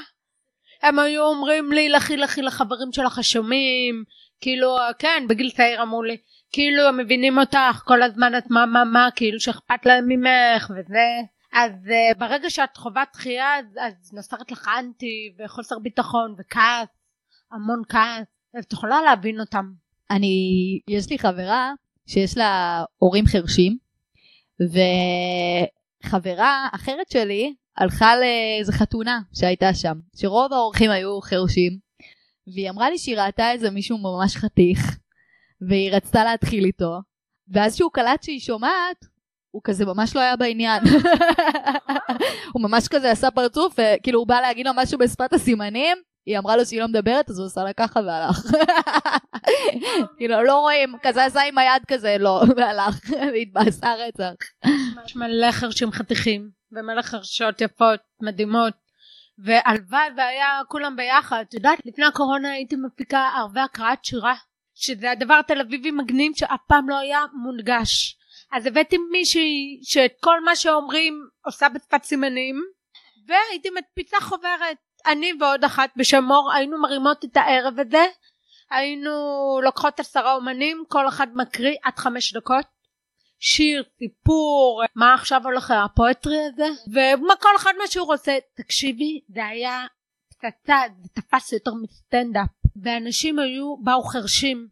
הם 0.81 0.99
היו 0.99 1.23
אומרים 1.23 1.71
לי 1.71 1.89
לכי 1.89 2.17
לכי 2.17 2.41
לחברים 2.41 2.91
שלך 2.91 3.19
השומעים. 3.19 4.03
כאילו 4.41 4.75
כן 4.99 5.25
בגיל 5.29 5.51
צעיר 5.51 5.81
אמרו 5.81 6.03
לי. 6.03 6.17
כאילו 6.51 6.83
הם 6.83 6.97
מבינים 6.97 7.37
אותך 7.37 7.81
כל 7.85 8.01
הזמן 8.01 8.37
את 8.37 8.43
מה 8.49 8.65
מה 8.65 8.83
מה 8.83 9.09
כאילו 9.15 9.39
שאכפת 9.39 9.85
להם 9.85 10.05
ממך 10.07 10.69
וזה 10.69 11.32
אז 11.53 11.71
uh, 11.71 12.17
ברגע 12.17 12.49
שאת 12.49 12.77
חווה 12.77 13.03
דחייה 13.13 13.59
אז, 13.59 13.65
אז 13.79 14.13
נוצרת 14.13 14.51
לך 14.51 14.69
אנטי 14.79 15.33
וחוסר 15.39 15.79
ביטחון 15.79 16.35
וכעס 16.37 16.87
המון 17.51 17.81
כעס 17.89 18.27
את 18.59 18.73
יכולה 18.73 19.01
להבין 19.01 19.39
אותם. 19.39 19.65
אני, 20.11 20.37
יש 20.87 21.09
לי 21.09 21.19
חברה 21.19 21.71
שיש 22.07 22.37
לה 22.37 22.83
הורים 22.97 23.25
חרשים, 23.27 23.77
וחברה 26.03 26.67
אחרת 26.71 27.09
שלי 27.09 27.55
הלכה 27.77 28.15
לאיזה 28.15 28.71
חתונה 28.71 29.19
שהייתה 29.33 29.73
שם, 29.73 29.99
שרוב 30.15 30.53
האורחים 30.53 30.91
היו 30.91 31.21
חרשים, 31.21 31.77
והיא 32.47 32.69
אמרה 32.69 32.89
לי 32.89 32.97
שהיא 32.97 33.17
ראתה 33.17 33.51
איזה 33.51 33.69
מישהו 33.69 33.97
ממש 33.97 34.35
חתיך, 34.35 34.97
והיא 35.61 35.91
רצתה 35.91 36.23
להתחיל 36.23 36.65
איתו, 36.65 36.99
ואז 37.47 37.75
שהוא 37.75 37.91
קלט 37.91 38.23
שהיא 38.23 38.39
שומעת, 38.39 39.05
הוא 39.53 39.61
כזה 39.63 39.85
ממש 39.85 40.15
לא 40.15 40.21
היה 40.21 40.35
בעניין. 40.35 40.83
הוא 42.53 42.61
ממש 42.61 42.87
כזה 42.87 43.11
עשה 43.11 43.31
פרצוף, 43.31 43.75
וכאילו 43.77 44.19
הוא 44.19 44.27
בא 44.27 44.41
להגיד 44.41 44.65
לו 44.65 44.71
משהו 44.75 44.97
בשפת 44.97 45.33
הסימנים, 45.33 45.97
היא 46.25 46.37
אמרה 46.37 46.57
לו 46.57 46.65
שהיא 46.65 46.81
לא 46.81 46.87
מדברת, 46.87 47.29
אז 47.29 47.39
הוא 47.39 47.47
עשה 47.47 47.63
לה 47.63 47.73
ככה 47.73 47.99
והלך. 47.99 48.45
כאילו, 50.17 50.43
לא 50.43 50.59
רואים, 50.59 50.95
כזה 51.03 51.25
עשה 51.25 51.41
עם 51.41 51.57
היד 51.57 51.81
כזה, 51.87 52.15
לא, 52.19 52.43
והלך, 52.57 52.99
והתבאסה 53.33 53.93
רצח. 53.93 54.33
יש 55.05 55.15
מלא 55.15 55.51
חרשים 55.51 55.91
חתיכים 55.91 56.49
ומלא 56.71 57.01
חרשות 57.01 57.61
יפות 57.61 57.99
מדהימות 58.21 58.73
והלוואי 59.37 60.07
והיה 60.17 60.61
כולם 60.67 60.95
ביחד 60.95 61.43
את 61.49 61.53
יודעת 61.53 61.79
לפני 61.85 62.05
הקורונה 62.05 62.51
הייתי 62.51 62.75
מפיקה 62.75 63.29
ערבי 63.37 63.59
הקראת 63.59 64.05
שירה 64.05 64.35
שזה 64.75 65.11
הדבר 65.11 65.33
התל 65.33 65.61
אביבי 65.61 65.91
מגניב 65.91 66.31
שאף 66.35 66.59
פעם 66.67 66.89
לא 66.89 66.99
היה 66.99 67.19
מונגש 67.33 68.17
אז 68.53 68.65
הבאתי 68.65 68.97
מישהי 69.11 69.79
שאת 69.83 70.11
כל 70.23 70.43
מה 70.43 70.55
שאומרים 70.55 71.27
עושה 71.45 71.69
בשפת 71.69 72.03
סימנים 72.03 72.55
והייתי 73.27 73.69
מדפיסה 73.69 74.17
חוברת. 74.21 74.77
אני 75.05 75.31
ועוד 75.39 75.63
אחת 75.63 75.89
בשם 75.95 76.23
מור 76.23 76.51
היינו 76.53 76.81
מרימות 76.81 77.25
את 77.25 77.37
הערב 77.37 77.79
הזה. 77.79 78.05
היינו 78.71 79.11
לוקחות 79.63 79.99
עשרה 79.99 80.33
אומנים 80.33 80.83
כל 80.87 81.07
אחד 81.07 81.27
מקריא 81.35 81.75
עד 81.83 81.97
חמש 81.97 82.33
דקות. 82.33 82.65
שיר, 83.39 83.83
סיפור, 83.99 84.83
מה 84.95 85.13
עכשיו 85.13 85.41
הולך 85.43 85.71
הפואטרי 85.71 86.37
הזה. 86.45 86.67
ומה 86.87 87.35
כל 87.35 87.55
אחד 87.55 87.71
מה 87.77 87.87
שהוא 87.87 88.07
רוצה. 88.07 88.37
תקשיבי 88.55 89.21
זה 89.27 89.45
היה 89.45 89.85
פצצה 90.29 90.75
זה 91.01 91.09
תפס 91.13 91.53
יותר 91.53 91.71
מסטנדאפ. 91.83 92.49
ואנשים 92.83 93.39
היו 93.39 93.77
באו 93.77 94.03
חרשים 94.03 94.67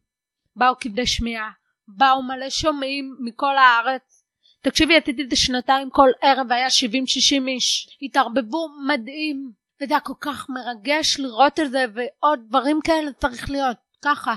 באו 0.55 0.73
כבדי 0.79 1.07
שמיעה 1.07 1.51
באו 1.97 2.23
מלא 2.23 2.49
שומעים 2.49 3.15
מכל 3.19 3.57
הארץ. 3.57 4.23
תקשיבי 4.61 4.97
עשיתי 4.97 5.23
את 5.23 5.29
זה 5.29 5.35
שנתיים 5.35 5.89
כל 5.89 6.09
ערב 6.21 6.51
היה 6.51 6.67
70-60 6.67 7.47
איש. 7.47 7.97
התערבבו 8.01 8.67
מדהים 8.87 9.51
וזה 9.81 9.93
היה 9.93 9.99
כל 9.99 10.13
כך 10.21 10.49
מרגש 10.49 11.19
לראות 11.19 11.59
את 11.59 11.71
זה 11.71 11.85
ועוד 11.93 12.39
דברים 12.47 12.79
כאלה 12.83 13.11
צריך 13.13 13.49
להיות. 13.49 13.77
ככה. 14.01 14.35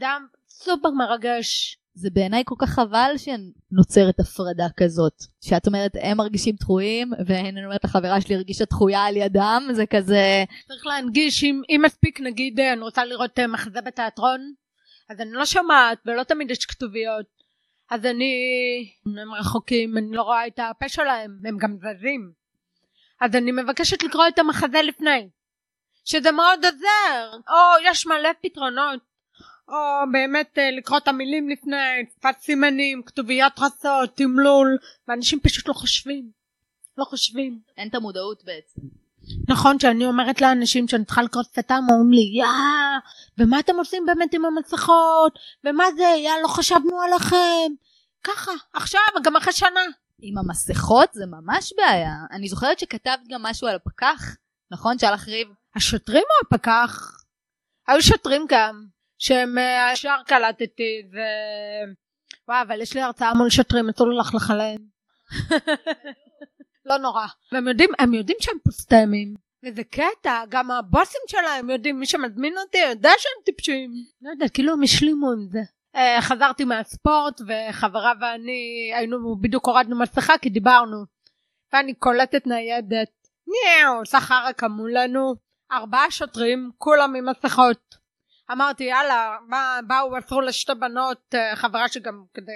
היה 0.00 0.16
סופר 0.48 0.90
מרגש. 0.90 1.76
זה 1.94 2.08
בעיניי 2.12 2.42
כל 2.46 2.54
כך 2.58 2.68
חבל 2.70 3.14
שנוצרת 3.16 4.20
הפרדה 4.20 4.66
כזאת. 4.76 5.12
שאת 5.40 5.66
אומרת, 5.66 5.92
הם 6.02 6.16
מרגישים 6.16 6.54
דחויים, 6.60 7.12
ואני 7.26 7.64
אומרת 7.64 7.84
לחברה 7.84 8.20
שלי 8.20 8.34
הרגישה 8.34 8.64
דחויה 8.64 9.04
על 9.04 9.16
ידם, 9.16 9.62
זה 9.72 9.86
כזה... 9.86 10.44
צריך 10.68 10.86
להנגיש 10.86 11.44
אם, 11.44 11.62
אם 11.68 11.82
מספיק 11.84 12.20
נגיד 12.20 12.60
אני 12.60 12.80
רוצה 12.80 13.04
לראות 13.04 13.38
אה, 13.38 13.46
מחזה 13.46 13.80
בתיאטרון 13.80 14.52
אז 15.10 15.20
אני 15.20 15.32
לא 15.32 15.44
שומעת 15.44 15.98
ולא 16.06 16.22
תמיד 16.22 16.50
יש 16.50 16.66
כתוביות. 16.66 17.26
אז 17.90 18.06
אני 18.06 18.34
הם 19.06 19.34
רחוקים 19.34 19.98
אני 19.98 20.16
לא 20.16 20.22
רואה 20.22 20.46
את 20.46 20.58
הפה 20.58 20.88
שלהם 20.88 21.38
הם 21.44 21.58
גם 21.58 21.76
זזים. 21.76 22.32
אז 23.20 23.34
אני 23.34 23.52
מבקשת 23.52 24.02
לקרוא 24.02 24.28
את 24.28 24.38
המחזה 24.38 24.82
לפני 24.82 25.28
שזה 26.04 26.32
מאוד 26.32 26.64
עוזר. 26.64 27.36
או 27.48 27.84
יש 27.84 28.06
מלא 28.06 28.28
פתרונות. 28.42 29.00
או 29.68 29.76
באמת 30.12 30.58
אה, 30.58 30.70
לקרוא 30.70 30.98
את 30.98 31.08
המילים 31.08 31.48
לפני 31.48 31.76
שפת 32.14 32.38
סימנים 32.40 33.02
כתוביות 33.02 33.52
רצות 33.58 34.16
תמלול 34.16 34.78
ואנשים 35.08 35.40
פשוט 35.40 35.68
לא 35.68 35.72
חושבים. 35.72 36.30
לא 36.98 37.04
חושבים. 37.04 37.60
אין 37.76 37.88
את 37.88 37.94
המודעות 37.94 38.44
בעצם. 38.44 38.99
נכון 39.48 39.78
שאני 39.78 40.06
אומרת 40.06 40.40
לאנשים 40.40 40.88
שאני 40.88 41.04
צריכה 41.04 41.22
לקרוא 41.22 41.42
שפתם 41.42 41.82
אומרים 41.90 42.12
לי 42.12 42.40
יא 42.40 42.46
ומה 43.38 43.60
אתם 43.60 43.76
עושים 43.76 44.06
באמת 44.06 44.34
עם 44.34 44.44
המסכות 44.44 45.38
ומה 45.64 45.84
זה 45.96 46.02
יא 46.02 46.32
לא 46.42 46.48
חשבנו 46.48 47.00
עליכם 47.00 47.72
ככה 48.24 48.52
עכשיו 48.72 49.00
גם 49.24 49.36
אחרי 49.36 49.52
שנה 49.52 49.80
עם 50.22 50.38
המסכות 50.38 51.12
זה 51.12 51.26
ממש 51.26 51.72
בעיה. 51.76 52.14
אני 52.30 52.48
זוכרת 52.48 52.78
שכתבת 52.78 53.20
גם 53.30 53.42
משהו 53.42 53.68
על 53.68 53.76
הפקח, 53.76 54.36
נכון? 54.70 54.98
שהלך 54.98 55.28
ריב. 55.28 55.48
השוטרים 55.76 56.22
או 56.22 56.46
הפקח? 56.46 57.12
היו 57.88 58.02
שוטרים 58.02 58.46
גם 58.48 58.84
שהם 59.18 59.58
אה, 59.58 59.90
ישר 59.92 60.16
קלטתי 60.26 61.02
ו... 61.12 61.16
וואי 62.48 62.62
אבל 62.62 62.80
יש 62.80 62.94
לי 62.94 63.00
הרצאה 63.00 63.34
מול 63.34 63.50
שוטרים 63.50 63.88
אסור 63.88 64.08
ללכלך 64.08 64.50
עליהם 64.50 64.78
לא 66.90 66.98
נורא. 66.98 67.26
והם 67.52 67.68
יודעים 67.68 67.90
הם 67.98 68.14
יודעים 68.14 68.36
שהם 68.40 68.58
פוסטמים 68.64 69.34
וזה 69.64 69.84
קטע 69.84 70.44
גם 70.48 70.70
הבוסים 70.70 71.20
שלהם 71.28 71.70
יודעים 71.70 72.00
מי 72.00 72.06
שמזמין 72.06 72.58
אותי 72.58 72.78
יודע 72.78 73.10
שהם 73.18 73.44
טיפשים. 73.44 73.90
לא 74.22 74.30
יודעת 74.30 74.50
כאילו 74.54 74.72
הם 74.72 74.82
השלימו 74.82 75.32
עם 75.32 75.46
זה. 75.50 75.60
uh, 75.96 76.20
חזרתי 76.20 76.64
מהספורט 76.64 77.40
וחברה 77.40 78.12
ואני 78.20 78.90
היינו 78.94 79.36
בדיוק 79.40 79.66
הורדנו 79.66 79.98
מסכה 79.98 80.38
כי 80.38 80.50
דיברנו. 80.50 81.04
ואני 81.72 81.94
קולטת 81.94 82.46
ניידת. 82.46 83.10
ניאו 83.46 83.98
עושה 83.98 84.20
חרקה 84.20 84.68
מולנו 84.68 85.34
ארבעה 85.72 86.10
שוטרים 86.10 86.70
כולם 86.78 87.14
עם 87.14 87.28
מסכות. 87.28 87.94
אמרתי 88.52 88.84
יאללה 88.84 89.36
מה 89.48 89.78
באו 89.86 90.16
עצרו 90.16 90.40
לשתי 90.40 90.72
בנות 90.74 91.34
אה, 91.34 91.56
חברה 91.56 91.88
שגם 91.88 92.24
כדי 92.34 92.52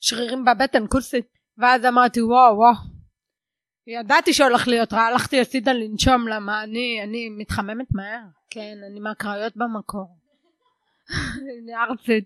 שרירים 0.00 0.44
בבטן 0.44 0.84
כוסית. 0.88 1.26
ואז 1.58 1.84
אמרתי 1.84 2.22
וואו 2.22 2.56
וואו 2.56 2.99
ידעתי 3.90 4.32
שהולך 4.32 4.68
להיות 4.68 4.92
רע, 4.92 5.00
הלכתי 5.00 5.40
הצידה 5.40 5.72
לנשום, 5.72 6.28
למה 6.28 6.62
אני, 6.62 7.00
אני 7.04 7.28
מתחממת 7.28 7.86
מהר. 7.94 8.22
כן, 8.50 8.76
אני 8.90 9.00
מהקריות 9.00 9.56
במקור. 9.56 10.08
אני 11.62 11.74
ארצית. 11.74 12.24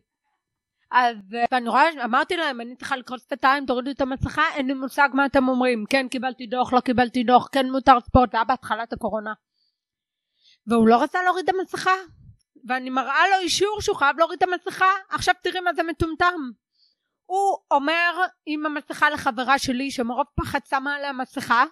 אז 0.90 1.16
ואני 1.30 1.68
רואה, 1.68 2.04
אמרתי 2.04 2.36
להם, 2.36 2.60
אני 2.60 2.76
צריכה 2.76 2.96
לקרוא 2.96 3.18
שפתיים, 3.18 3.66
תורידו 3.66 3.90
את 3.90 4.00
המסכה, 4.00 4.42
אין 4.54 4.66
לי 4.66 4.74
מושג 4.74 5.08
מה 5.14 5.26
אתם 5.26 5.48
אומרים. 5.48 5.84
כן, 5.90 6.08
קיבלתי 6.08 6.46
דוח, 6.46 6.72
לא 6.72 6.80
קיבלתי 6.80 7.24
דוח, 7.24 7.48
כן 7.52 7.70
מותר 7.70 8.00
ספורט, 8.00 8.30
זה 8.30 8.36
היה 8.36 8.44
בהתחלת 8.44 8.92
הקורונה. 8.92 9.32
והוא 10.66 10.88
לא 10.88 11.02
רצה 11.02 11.22
להוריד 11.22 11.48
את 11.48 11.54
המסכה. 11.54 11.94
ואני 12.68 12.90
מראה 12.90 13.28
לו 13.28 13.42
אישור 13.42 13.80
שהוא 13.80 13.96
חייב 13.96 14.18
להוריד 14.18 14.42
את 14.42 14.48
המסכה, 14.48 14.90
עכשיו 15.10 15.34
תראי 15.42 15.60
מה 15.60 15.74
זה 15.74 15.82
מטומטם. 15.82 16.50
הוא 17.26 17.58
אומר 17.70 18.12
עם 18.46 18.66
המסכה 18.66 19.10
לחברה 19.10 19.58
שלי 19.58 19.90
שמרוב 19.90 20.26
פחד 20.36 20.60
שמה 20.70 20.94
עליה 20.94 21.12
מסכה, 21.12 21.64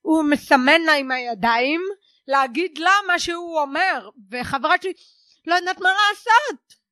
הוא 0.00 0.24
מסמן 0.30 0.80
לה 0.80 0.92
עם 0.92 1.10
הידיים 1.10 1.80
להגיד 2.28 2.78
לה 2.78 2.90
מה 3.06 3.18
שהוא 3.18 3.60
אומר, 3.60 4.08
וחברה 4.30 4.74
שלי 4.82 4.92
לא 5.46 5.54
יודעת 5.54 5.80
מה 5.80 5.88
לעשות. 5.88 6.84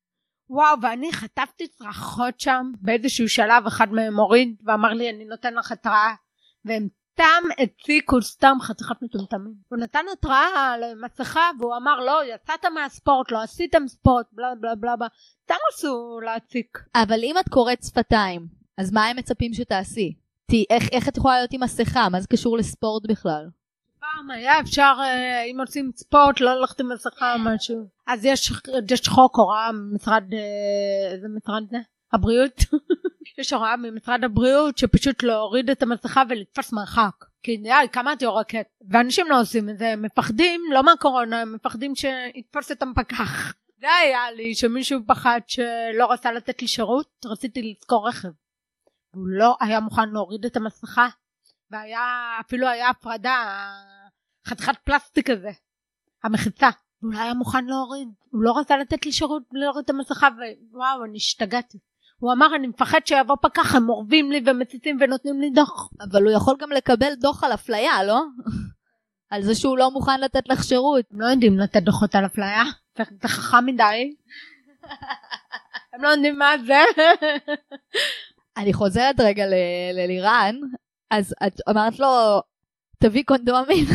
וואו, 0.49 0.81
ואני 0.81 1.13
חטפתי 1.13 1.67
צרחות 1.67 2.39
שם, 2.39 2.71
באיזשהו 2.81 3.29
שלב 3.29 3.67
אחד 3.67 3.91
מהם 3.91 4.19
הוריד 4.19 4.61
ואמר 4.65 4.93
לי 4.93 5.09
אני 5.09 5.25
נותן 5.25 5.53
לך 5.53 5.71
התראה, 5.71 6.13
והם 6.65 6.87
סתם 7.13 7.63
הציקו 7.63 8.21
סתם 8.21 8.57
חתיכת 8.61 9.01
מטומטמים. 9.01 9.53
הוא 9.69 9.79
נתן 9.79 10.05
התראה 10.13 10.75
למסכה 10.77 11.49
והוא 11.59 11.75
אמר 11.77 11.99
לא 11.99 12.21
יצאת 12.33 12.65
מהספורט 12.65 13.31
לא 13.31 13.41
עשיתם 13.41 13.87
ספורט 13.87 14.25
בלה 14.31 14.55
בלה 14.61 14.75
בלה 14.75 14.95
בלה 14.95 15.07
סתם 15.43 15.55
עשו 15.73 16.19
להציק. 16.25 16.77
אבל 16.95 17.19
אם 17.23 17.35
את 17.39 17.49
קוראת 17.49 17.83
שפתיים, 17.83 18.47
אז 18.77 18.91
מה 18.93 19.05
הם 19.05 19.17
מצפים 19.17 19.53
שתעשי? 19.53 20.13
תהי, 20.47 20.65
איך, 20.69 20.83
איך 20.91 21.09
את 21.09 21.17
יכולה 21.17 21.35
להיות 21.35 21.53
עם 21.53 21.63
מסכה? 21.63 22.09
מה 22.09 22.21
זה 22.21 22.27
קשור 22.27 22.57
לספורט 22.57 23.03
בכלל? 23.07 23.49
פעם 23.99 24.31
היה 24.31 24.59
אפשר 24.59 24.93
אה, 24.99 25.43
אם 25.43 25.59
עושים 25.59 25.91
ספורט 25.95 26.41
לא 26.41 26.53
ללכת 26.53 26.79
עם 26.79 26.91
מסכה 26.91 27.33
או 27.33 27.39
משהו. 27.39 27.87
אז 28.07 28.25
יש, 28.25 28.51
יש 28.91 29.07
חוק 29.07 29.35
הוראה 29.37 29.71
ממשרד 29.71 30.23
אה, 30.33 31.11
איזה 31.11 31.27
משרד 31.37 31.63
זה? 31.71 31.77
הבריאות. 32.13 32.53
יש 33.39 33.53
הוראה 33.53 33.77
ממשרד 33.77 34.23
הבריאות 34.23 34.77
שפשוט 34.77 35.23
להוריד 35.23 35.69
את 35.69 35.83
המסכה 35.83 36.23
ולתפוס 36.29 36.73
מרחק. 36.73 37.25
כי 37.43 37.57
די, 37.57 37.69
כמה 37.91 38.13
את 38.13 38.21
יורקת? 38.21 38.65
ואנשים 38.89 39.25
לא 39.29 39.41
עושים 39.41 39.69
את 39.69 39.77
זה, 39.77 39.89
הם 39.89 40.01
מפחדים, 40.01 40.61
לא 40.73 40.83
מהקורונה, 40.83 41.41
הם 41.41 41.53
מפחדים 41.53 41.95
שיתפוס 41.95 42.71
את 42.71 42.83
הפקח. 42.83 43.53
זה 43.81 43.87
היה 44.01 44.31
לי, 44.31 44.55
שמישהו 44.55 44.99
פחד 45.07 45.39
שלא 45.47 46.11
רצה 46.11 46.31
לתת 46.31 46.61
לי 46.61 46.67
שירות, 46.67 47.25
רציתי 47.25 47.61
לשכור 47.71 48.07
רכב. 48.07 48.29
הוא 49.15 49.27
לא 49.27 49.57
היה 49.61 49.79
מוכן 49.79 50.09
להוריד 50.09 50.45
את 50.45 50.57
המסכה, 50.57 51.07
והיה, 51.71 52.37
אפילו 52.39 52.67
היה 52.67 52.89
הפרדה, 52.89 53.67
חתיכת 54.47 54.77
פלסטיק 54.83 55.31
כזה, 55.31 55.51
המחיצה. 56.23 56.69
הוא 57.01 57.13
לא 57.13 57.19
היה 57.19 57.33
מוכן 57.33 57.65
להוריד, 57.65 58.07
הוא 58.31 58.41
לא 58.41 58.57
רצה 58.59 58.77
לתת 58.77 59.05
לי 59.05 59.11
שירות 59.11 59.43
להוריד 59.51 59.83
את 59.83 59.89
המסכה, 59.89 60.27
ווואו, 60.71 61.05
אני 61.05 61.17
השתגעתי. 61.17 61.77
הוא 62.23 62.33
אמר 62.33 62.55
אני 62.55 62.67
מפחד 62.67 62.99
שיבוא 63.05 63.35
פקח 63.41 63.75
הם 63.75 63.89
אורבים 63.89 64.31
לי 64.31 64.41
ומציצים 64.45 64.97
ונותנים 65.01 65.41
לי 65.41 65.49
דוח. 65.49 65.89
אבל 66.11 66.23
הוא 66.23 66.31
יכול 66.31 66.55
גם 66.59 66.71
לקבל 66.71 67.15
דוח 67.15 67.43
על 67.43 67.53
אפליה, 67.53 68.03
לא? 68.03 68.21
על 69.29 69.41
זה 69.41 69.55
שהוא 69.55 69.77
לא 69.77 69.91
מוכן 69.91 70.21
לתת 70.21 70.49
לך 70.49 70.63
שירות. 70.63 71.05
הם 71.11 71.21
לא 71.21 71.25
יודעים 71.25 71.59
לתת 71.59 71.83
דוחות 71.83 72.15
על 72.15 72.25
אפליה, 72.25 72.63
זה 72.97 73.27
חכם 73.27 73.65
מדי. 73.65 74.15
הם 75.93 76.01
לא 76.01 76.07
יודעים 76.07 76.39
מה 76.39 76.51
זה. 76.65 76.81
אני 78.57 78.73
חוזרת 78.73 79.19
רגע 79.19 79.43
ללירן, 79.93 80.55
אז 81.11 81.35
את 81.47 81.61
אמרת 81.69 81.99
לו, 81.99 82.41
תביא 82.99 83.23
קונדומים. 83.25 83.85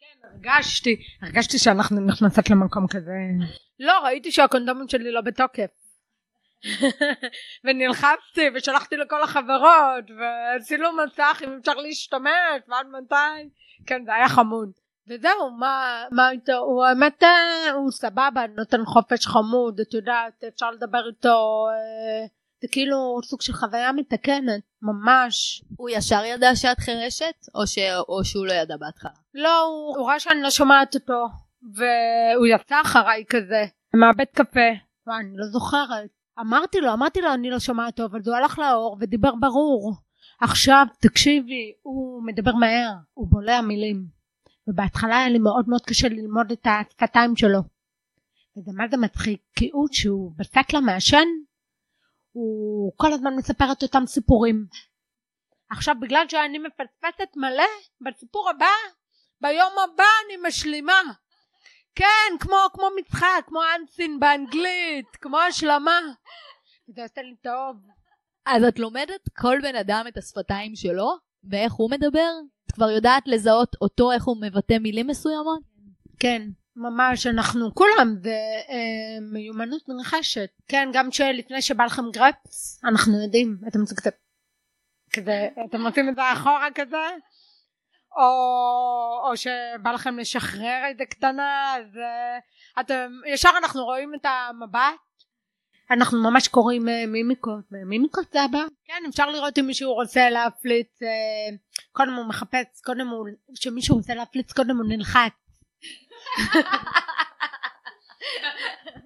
כן, 0.00 0.28
הרגשתי, 0.32 0.96
הרגשתי 1.22 1.58
שאנחנו 1.58 2.00
נכנסות 2.00 2.50
למקום 2.50 2.86
כזה. 2.86 3.12
לא, 3.80 3.92
ראיתי 4.04 4.32
שהקונדומים 4.32 4.88
שלי 4.88 5.12
לא 5.12 5.20
בתוקף. 5.20 5.85
ונלחצתי 7.64 8.50
ושלחתי 8.54 8.96
לכל 8.96 9.22
החברות 9.22 10.04
ועשינו 10.18 10.88
מסך 10.92 11.42
אם 11.44 11.58
אפשר 11.60 11.74
להשתמש 11.74 12.62
ועד 12.68 12.86
מתי? 12.86 13.48
כן 13.86 14.04
זה 14.04 14.14
היה 14.14 14.28
חמוד. 14.28 14.70
וזהו 15.08 15.50
מה 15.50 16.04
מה 16.10 16.30
איתו? 16.30 16.52
הוא 16.52 16.84
האמת 16.84 17.22
אה, 17.22 17.72
הוא 17.72 17.90
סבבה 17.90 18.46
נותן 18.56 18.84
חופש 18.84 19.26
חמוד 19.26 19.80
את 19.80 19.94
יודעת 19.94 20.44
אפשר 20.48 20.70
לדבר 20.70 21.06
איתו 21.08 21.66
אה, 21.70 22.26
זה 22.62 22.68
כאילו 22.72 23.20
סוג 23.24 23.40
של 23.40 23.52
חוויה 23.52 23.92
מתקנת 23.92 24.62
ממש. 24.82 25.62
הוא 25.76 25.90
ישר 25.90 26.24
ידע 26.24 26.56
שאת 26.56 26.78
חירשת 26.78 27.34
או, 27.54 27.66
ש... 27.66 27.78
או 28.08 28.24
שהוא 28.24 28.46
לא 28.46 28.52
ידע 28.52 28.76
בהתחלה? 28.76 29.10
לא 29.34 29.62
הוא, 29.62 29.96
הוא 29.96 30.08
ראה 30.08 30.20
שאני 30.20 30.42
לא 30.42 30.50
שומעת 30.50 30.94
אותו 30.94 31.26
והוא 31.74 32.46
יצא 32.46 32.80
אחריי 32.80 33.24
כזה 33.28 33.64
מהבית 33.94 34.30
קפה. 34.30 34.70
ואני 35.06 35.36
לא 35.36 35.46
זוכרת 35.46 36.15
אמרתי 36.40 36.80
לו, 36.80 36.92
אמרתי 36.92 37.20
לו 37.20 37.34
אני 37.34 37.50
לא 37.50 37.58
שומעת 37.58 37.96
טוב, 37.96 38.16
אז 38.16 38.28
הוא 38.28 38.36
הלך 38.36 38.58
לאור 38.58 38.96
ודיבר 39.00 39.34
ברור. 39.40 39.94
עכשיו 40.40 40.86
תקשיבי, 41.00 41.72
הוא 41.82 42.22
מדבר 42.26 42.54
מהר, 42.54 42.92
הוא 43.14 43.28
בולע 43.30 43.60
מילים. 43.60 44.06
ובהתחלה 44.68 45.18
היה 45.18 45.28
לי 45.28 45.38
מאוד 45.38 45.68
מאוד 45.68 45.82
קשה 45.86 46.08
ללמוד 46.08 46.52
את 46.52 46.66
השפתיים 46.66 47.36
שלו. 47.36 47.60
וזה 48.56 48.70
מה 48.74 48.84
זה 48.90 48.96
מצחיק, 48.96 49.40
כי 49.56 49.70
הוא 49.72 49.88
שהוא 49.92 50.32
בסטלה 50.36 50.80
מעשן, 50.80 51.26
הוא 52.32 52.92
כל 52.96 53.12
הזמן 53.12 53.34
מספר 53.36 53.72
את 53.72 53.82
אותם 53.82 54.06
סיפורים. 54.06 54.66
עכשיו 55.70 55.94
בגלל 56.00 56.24
שאני 56.28 56.58
מפספסת 56.58 57.36
מלא, 57.36 57.64
בסיפור 58.00 58.50
הבא, 58.50 58.66
ביום 59.40 59.72
הבא 59.84 60.04
אני 60.26 60.48
משלימה. 60.48 61.00
כן, 61.96 62.38
כמו, 62.40 62.56
כמו 62.72 62.86
משחק, 63.00 63.44
כמו 63.46 63.60
אנסין 63.80 64.20
באנגלית, 64.20 65.16
כמו 65.20 65.38
השלמה. 65.38 66.00
זה 66.88 67.02
עושה 67.02 67.22
לי 67.22 67.34
טוב. 67.42 67.76
אז 68.46 68.64
את 68.64 68.78
לומדת 68.78 69.28
כל 69.38 69.58
בן 69.62 69.76
אדם 69.76 70.04
את 70.08 70.16
השפתיים 70.16 70.76
שלו, 70.76 71.16
ואיך 71.50 71.72
הוא 71.72 71.90
מדבר? 71.90 72.30
את 72.66 72.72
כבר 72.72 72.90
יודעת 72.90 73.22
לזהות 73.26 73.76
אותו, 73.80 74.12
איך 74.12 74.24
הוא 74.24 74.36
מבטא 74.40 74.78
מילים 74.78 75.06
מסוימות? 75.06 75.60
כן, 76.20 76.42
ממש, 76.76 77.26
אנחנו, 77.26 77.74
כולם, 77.74 78.14
זה 78.22 78.38
אה, 78.68 79.20
מיומנות 79.32 79.88
נרכשת. 79.88 80.50
כן, 80.68 80.88
גם 80.92 81.10
שלפני 81.10 81.62
שבא 81.62 81.84
לכם 81.84 82.10
גרפס, 82.12 82.84
אנחנו 82.84 83.22
יודעים, 83.22 83.58
אתם 83.68 83.78
כזה, 85.12 85.48
אתם 85.64 85.86
עושים 85.86 86.08
את 86.08 86.14
זה 86.14 86.32
אחורה 86.32 86.68
כזה? 86.74 86.96
או, 88.16 89.28
או 89.28 89.36
שבא 89.36 89.92
לכם 89.94 90.18
לשחרר 90.18 90.84
איזה 90.84 91.04
קטנה 91.04 91.74
אז 91.76 91.96
uh, 91.96 92.80
אתם 92.80 93.12
ישר 93.26 93.50
אנחנו 93.58 93.84
רואים 93.84 94.14
את 94.14 94.24
המבט. 94.24 94.94
אנחנו 95.90 96.22
ממש 96.22 96.48
קוראים 96.48 96.84
מימיקות 97.06 97.64
מימיקות 97.70 98.32
זה 98.32 98.42
הבא? 98.42 98.62
כן 98.84 99.02
אפשר 99.08 99.30
לראות 99.30 99.58
אם 99.58 99.66
מישהו 99.66 99.94
רוצה 99.94 100.30
להפליץ 100.30 101.02
uh, 101.02 101.06
קודם 101.92 102.14
הוא 102.14 102.24
מחפש 102.24 102.80
קודם 102.84 103.08
הוא 103.08 103.26
שמישהו 103.54 103.96
רוצה 103.96 104.14
להפליץ 104.14 104.52
קודם 104.52 104.76
הוא 104.76 104.86
נלחץ 104.88 105.32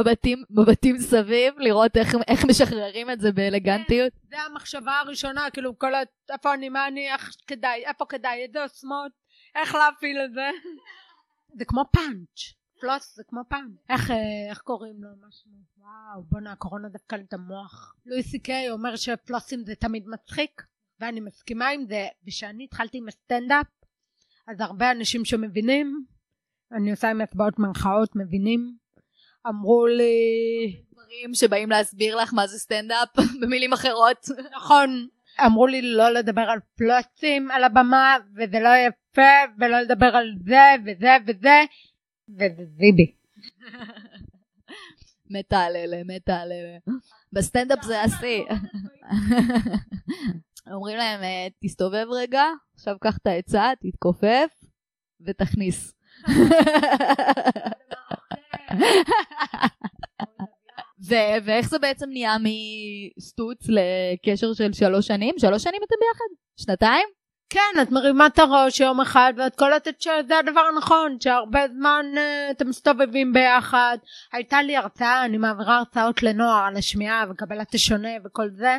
מבטים, 0.00 0.44
מבטים 0.50 0.98
סביב, 0.98 1.54
לראות 1.58 1.96
איך, 1.96 2.14
איך 2.28 2.44
משחררים 2.44 3.10
את 3.10 3.20
זה 3.20 3.32
באלגנטיות. 3.32 4.12
זה 4.30 4.36
המחשבה 4.40 4.98
הראשונה, 4.98 5.50
כאילו 5.50 5.78
כל 5.78 5.94
ה... 5.94 5.98
איפה 6.30 6.54
אני, 6.54 6.68
מה 6.68 6.88
אני, 6.88 7.12
איך 7.12 7.30
כדאי, 7.46 7.84
איפה 7.86 8.04
כדאי, 8.08 8.42
איזה 8.42 8.62
עוצמות, 8.62 9.12
איך 9.54 9.74
להפעיל 9.74 10.20
את 10.24 10.32
זה. 10.32 10.50
זה 11.58 11.64
כמו 11.64 11.84
פאנץ', 11.92 12.54
פלוס 12.80 13.16
זה 13.16 13.22
כמו 13.28 13.40
פאנץ'. 13.48 13.76
איך, 13.88 14.10
אה, 14.10 14.16
איך 14.50 14.58
קוראים 14.58 14.96
לו 14.98 15.08
משהו? 15.28 15.50
וואו, 15.78 16.22
בואנה, 16.22 16.52
הקורונה 16.52 16.88
דווקא 16.88 17.16
לי 17.16 17.22
את 17.22 17.32
המוח. 17.32 17.94
לואי 18.06 18.22
סי 18.22 18.38
קיי 18.38 18.70
אומר 18.70 18.96
שפלוסים 18.96 19.64
זה 19.64 19.74
תמיד 19.74 20.08
מצחיק, 20.08 20.62
ואני 21.00 21.20
מסכימה 21.20 21.68
עם 21.68 21.84
זה. 21.88 22.06
ושאני 22.26 22.64
התחלתי 22.64 22.98
עם 22.98 23.08
הסטנדאפ, 23.08 23.66
אז 24.48 24.60
הרבה 24.60 24.90
אנשים 24.90 25.24
שמבינים, 25.24 26.04
אני 26.72 26.90
עושה 26.90 27.10
עם 27.10 27.20
אצבעות 27.20 27.58
מנחאות, 27.58 28.16
מבינים, 28.16 28.76
אמרו 29.46 29.86
לי 29.86 30.82
דברים 30.92 31.34
שבאים 31.34 31.70
להסביר 31.70 32.16
לך 32.16 32.34
מה 32.34 32.46
זה 32.46 32.58
סטנדאפ 32.58 33.08
במילים 33.40 33.72
אחרות. 33.72 34.26
נכון. 34.56 35.06
אמרו 35.46 35.66
לי 35.66 35.82
לא 35.82 36.10
לדבר 36.10 36.42
על 36.42 36.58
פלוצים 36.76 37.50
על 37.50 37.64
הבמה 37.64 38.16
וזה 38.36 38.60
לא 38.60 38.68
יפה 38.88 39.52
ולא 39.58 39.80
לדבר 39.80 40.16
על 40.16 40.34
זה 40.44 40.74
וזה 40.84 41.10
וזה 41.26 41.64
וזה 42.28 42.64
זיבי. 42.76 43.12
מתה 45.30 45.60
על 45.60 45.76
אלה 45.76 46.02
מתה 46.04 46.36
על 46.36 46.52
אלה 46.52 46.78
בסטנדאפ 47.32 47.84
זה 47.84 48.02
השיא 48.02 48.44
אומרים 50.74 50.96
להם 50.96 51.22
אה, 51.22 51.46
תסתובב 51.62 52.06
רגע 52.10 52.44
עכשיו 52.74 52.96
קח 53.00 53.16
את 53.16 53.26
העצה 53.26 53.70
תתכופף 53.80 54.50
ותכניס 55.20 55.97
ו- 61.08 61.38
ואיך 61.44 61.68
זה 61.68 61.78
בעצם 61.78 62.08
נהיה 62.08 62.36
מסטוץ 62.38 63.58
לקשר 63.68 64.52
של 64.54 64.72
שלוש 64.72 65.06
שנים? 65.06 65.34
שלוש 65.38 65.62
שנים 65.62 65.80
אתם 65.86 65.96
ביחד? 66.00 66.24
שנתיים? 66.56 67.08
כן, 67.50 67.82
את 67.82 67.90
מרימה 67.90 68.26
את 68.26 68.38
הראש 68.38 68.80
יום 68.80 69.00
אחד 69.00 69.32
ואת 69.36 69.56
קולטת 69.56 70.00
שזה 70.00 70.38
הדבר 70.38 70.60
הנכון, 70.60 71.16
שהרבה 71.20 71.60
זמן 71.68 72.06
uh, 72.14 72.50
אתם 72.50 72.68
מסתובבים 72.68 73.32
ביחד. 73.32 73.98
הייתה 74.32 74.62
לי 74.62 74.76
הרצאה, 74.76 75.24
אני 75.24 75.38
מעבירה 75.38 75.78
הרצאות 75.78 76.22
לנוער 76.22 76.64
על 76.64 76.76
השמיעה 76.76 77.24
וקבלת 77.30 77.74
השונה 77.74 78.08
וכל 78.24 78.48
זה, 78.50 78.78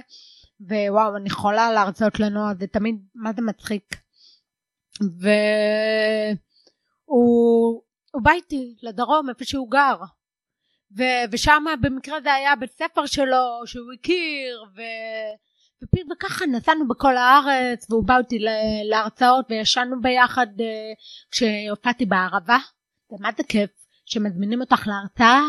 ווואו, 0.62 1.17
אני 1.17 1.30
חולה 1.30 1.71
להרצאות 1.71 2.19
לנוער, 2.19 2.54
זה 2.60 2.67
תמיד, 2.67 2.95
מה 3.15 3.34
זה 3.34 3.41
מצחיק. 3.41 3.95
והוא 7.10 8.24
בא 8.24 8.32
איתי 8.32 8.76
לדרום, 8.84 9.30
איפה 9.30 9.45
שהוא 9.45 9.72
גר. 9.72 9.95
ו- 10.98 11.32
ושם 11.32 11.63
במקרה 11.82 12.22
זה 12.22 12.34
היה 12.34 12.56
בית 12.56 12.72
ספר 12.72 13.06
שלו 13.06 13.62
שהוא 13.65 13.93
הכיר 13.93 14.63
ו... 14.76 14.82
וככה 16.12 16.45
נסענו 16.45 16.88
בכל 16.88 17.17
הארץ 17.17 17.88
והוא 17.89 18.04
בא 18.04 18.17
אותי 18.17 18.39
להרצאות 18.89 19.45
וישנו 19.50 20.02
ביחד 20.02 20.48
uh, 20.48 20.63
כשהופעתי 21.32 22.06
בערבה 22.06 22.58
זה 23.12 23.15
מה 23.19 23.30
זה 23.38 23.43
כיף 23.43 23.69
שמזמינים 24.06 24.62
אותך 24.62 24.88
להרצאה 24.88 25.41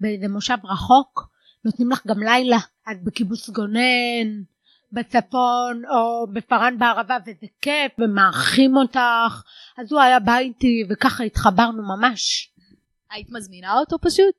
באיזה 0.00 0.28
מושב 0.28 0.56
רחוק 0.64 1.28
נותנים 1.64 1.90
לך 1.90 2.06
גם 2.06 2.22
לילה 2.22 2.56
את 2.90 3.04
בקיבוץ 3.04 3.50
גונן 3.50 4.42
בצפון 4.92 5.82
או 5.90 6.26
בפארן 6.32 6.78
בערבה 6.78 7.16
וזה 7.26 7.46
כיף 7.60 7.92
ומארחים 7.98 8.76
אותך 8.76 9.42
אז 9.78 9.92
הוא 9.92 10.00
היה 10.00 10.20
בא 10.20 10.38
איתי 10.38 10.84
וככה 10.90 11.24
התחברנו 11.24 11.82
ממש. 11.82 12.52
היית 13.10 13.30
מזמינה 13.30 13.78
אותו 13.78 13.96
פשוט? 14.00 14.34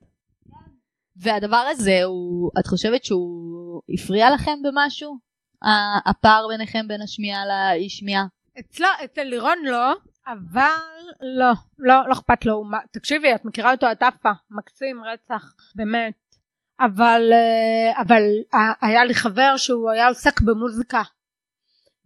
והדבר 1.15 1.65
הזה 1.71 2.03
הוא 2.03 2.51
את 2.59 2.67
חושבת 2.67 3.05
שהוא 3.05 3.81
הפריע 3.93 4.29
לכם 4.33 4.59
במשהו? 4.63 5.17
הפער 6.05 6.47
ביניכם 6.47 6.87
בין 6.87 7.01
השמיעה 7.01 7.45
לאי 7.45 7.89
שמיעה? 7.89 8.25
אצלו, 8.59 8.87
אצל 9.03 9.23
לירון 9.23 9.57
לא, 9.65 9.93
אבל 10.27 10.63
לא, 11.21 11.51
לא, 11.79 12.07
לא 12.07 12.13
אכפת 12.13 12.45
לו. 12.45 12.63
תקשיבי, 12.91 13.35
את 13.35 13.45
מכירה 13.45 13.71
אותו, 13.71 13.85
עפה, 13.85 14.31
מקסים, 14.51 15.03
רצח, 15.03 15.53
באמת. 15.75 16.28
אבל, 16.79 17.21
אה, 17.33 18.01
אבל 18.01 18.23
היה 18.81 19.05
לי 19.05 19.15
חבר 19.15 19.57
שהוא 19.57 19.89
היה 19.89 20.07
עוסק 20.07 20.41
במוזיקה. 20.41 21.01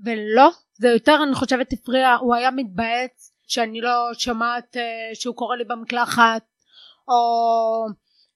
ולא, 0.06 0.50
זה 0.74 0.90
יותר 0.90 1.20
אני 1.24 1.36
חושבת 1.36 1.74
הפריע, 1.74 2.14
הוא 2.14 2.36
היה 2.36 2.52
מתבאס 2.52 3.34
שאני 3.48 3.82
לא 3.82 4.10
שומעת 4.14 4.78
אה, 4.78 4.82
שהוא 5.14 5.36
קורא 5.36 5.56
לי 5.56 5.64
במקלחת, 5.64 6.42
או 7.08 7.86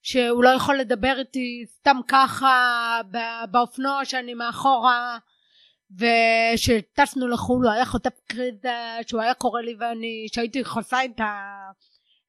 שהוא 0.01 0.43
לא 0.43 0.49
יכול 0.49 0.77
לדבר 0.77 1.19
איתי 1.19 1.65
סתם 1.79 1.97
ככה 2.07 3.01
באופנוע 3.51 4.05
שאני 4.05 4.33
מאחורה 4.33 5.17
ושטסנו 5.91 7.27
לחו"ל 7.27 7.65
הוא 7.65 7.73
היה 7.73 7.85
חוטף 7.85 8.19
קריזה 8.27 8.97
שהוא 9.07 9.21
היה 9.21 9.33
קורא 9.33 9.61
לי 9.61 9.75
ואני 9.79 10.27
שהייתי 10.33 10.63
חוסה 10.63 11.05
את 11.05 11.19
ה... 11.19 11.57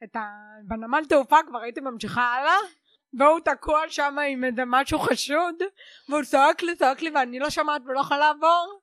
את 0.04 0.16
ה... 0.16 0.20
בנמל 0.68 1.04
תעופה 1.08 1.36
כבר 1.48 1.58
הייתי 1.58 1.80
ממשיכה 1.80 2.22
הלאה 2.22 2.58
והוא 3.14 3.40
תקוע 3.40 3.80
שם 3.88 4.16
עם 4.30 4.44
איזה 4.44 4.62
משהו 4.66 4.98
חשוד 4.98 5.54
והוא 6.08 6.22
צועק 6.22 6.62
לי 6.62 6.76
צועק 6.76 7.02
לי 7.02 7.10
ואני 7.10 7.38
לא 7.38 7.50
שומעת 7.50 7.82
ולא 7.86 8.00
יכולה 8.00 8.20
לעבור. 8.20 8.80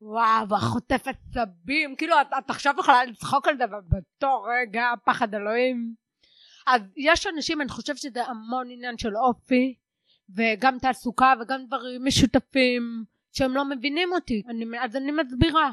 וואו 0.00 0.58
חוטף 0.60 1.04
עצבים 1.06 1.96
כאילו 1.96 2.20
את, 2.20 2.26
את 2.38 2.50
עכשיו 2.50 2.74
יכולה 2.78 3.04
לצחוק 3.04 3.48
על 3.48 3.56
זה 3.56 3.64
אבל 3.64 3.80
באותו 3.88 4.42
רגע 4.42 4.84
פחד 5.04 5.34
אלוהים. 5.34 5.94
אז 6.66 6.82
יש 6.96 7.26
אנשים 7.26 7.60
אני 7.60 7.68
חושבת 7.68 7.98
שזה 7.98 8.24
המון 8.24 8.70
עניין 8.70 8.98
של 8.98 9.16
אופי 9.16 9.74
וגם 10.36 10.78
תעסוקה 10.78 11.32
וגם 11.40 11.66
דברים 11.66 12.04
משותפים 12.04 13.04
שהם 13.32 13.54
לא 13.54 13.64
מבינים 13.64 14.12
אותי. 14.12 14.42
אני, 14.48 14.64
אז 14.80 14.96
אני 14.96 15.12
מסבירה. 15.12 15.72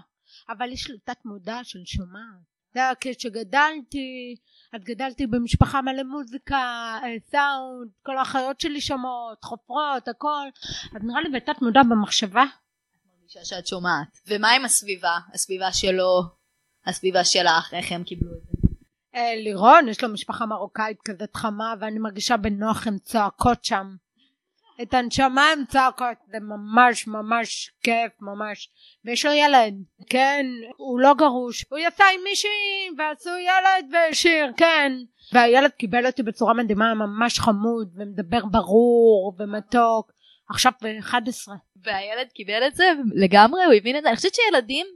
אבל 0.49 0.71
יש 0.71 0.89
לי 0.89 0.99
תת 0.99 1.25
מודע 1.25 1.59
של 1.63 1.79
שומעת 1.85 2.48
כשגדלתי 3.01 4.35
אז 4.73 4.83
גדלתי 4.83 5.27
במשפחה 5.27 5.81
מלא 5.81 6.03
מוזיקה 6.03 6.57
אה, 7.03 7.15
סאונד 7.31 7.91
כל 8.03 8.17
האחיות 8.17 8.59
שלי 8.59 8.81
שומעות 8.81 9.43
חופרות 9.43 10.07
הכל. 10.07 10.47
אז 10.95 11.03
נראה 11.03 11.21
לי 11.21 11.29
בתת 11.29 11.61
מודע 11.61 11.81
במחשבה. 11.83 12.43
מרגישה 13.19 13.45
שאת 13.45 13.67
שומעת. 13.67 14.19
ומה 14.27 14.51
עם 14.51 14.65
הסביבה? 14.65 15.17
הסביבה 15.33 15.73
שלו? 15.73 16.21
הסביבה 16.85 17.23
שלך? 17.23 17.73
איך 17.73 17.91
הם 17.91 18.03
קיבלו 18.03 18.31
את 18.33 18.41
זה? 18.43 18.67
אה, 19.15 19.35
לירון 19.35 19.87
יש 19.87 20.03
לו 20.03 20.09
משפחה 20.09 20.45
מרוקאית 20.45 20.97
כזאת 21.01 21.35
חמה 21.35 21.73
ואני 21.79 21.99
מרגישה 21.99 22.37
בנוח 22.37 22.87
הן 22.87 22.97
צועקות 22.97 23.65
שם 23.65 23.95
את 24.81 24.93
הנשמה 24.93 25.51
הן 25.51 25.65
צועקות 25.65 26.17
זה 26.31 26.37
ממש 26.39 27.07
ממש 27.07 27.73
כיף 27.83 28.11
ממש. 28.21 28.69
ויש 29.05 29.25
לו 29.25 29.31
ילד 29.31 29.73
כן? 30.09 30.45
הוא 30.77 30.99
לא 30.99 31.13
גרוש. 31.13 31.65
הוא 31.69 31.79
יצא 31.79 32.03
עם 32.03 32.23
מישהי 32.23 32.89
ועשו 32.97 33.29
ילד 33.29 33.95
ושיר 34.11 34.51
כן? 34.57 34.91
והילד 35.33 35.71
קיבל 35.71 36.05
אותי 36.05 36.23
בצורה 36.23 36.53
מדהימה 36.53 36.93
ממש 36.93 37.39
חמוד 37.39 37.91
ומדבר 37.95 38.45
ברור 38.51 39.35
ומתוק. 39.39 40.11
עכשיו 40.49 40.71
ב-11. 40.81 41.51
והילד 41.83 42.27
קיבל 42.33 42.67
את 42.67 42.75
זה 42.75 42.83
לגמרי? 43.15 43.63
הוא 43.63 43.73
הבין 43.73 43.97
את 43.97 44.03
זה? 44.03 44.09
אני 44.09 44.15
חושבת 44.15 44.35
שילדים 44.35 44.87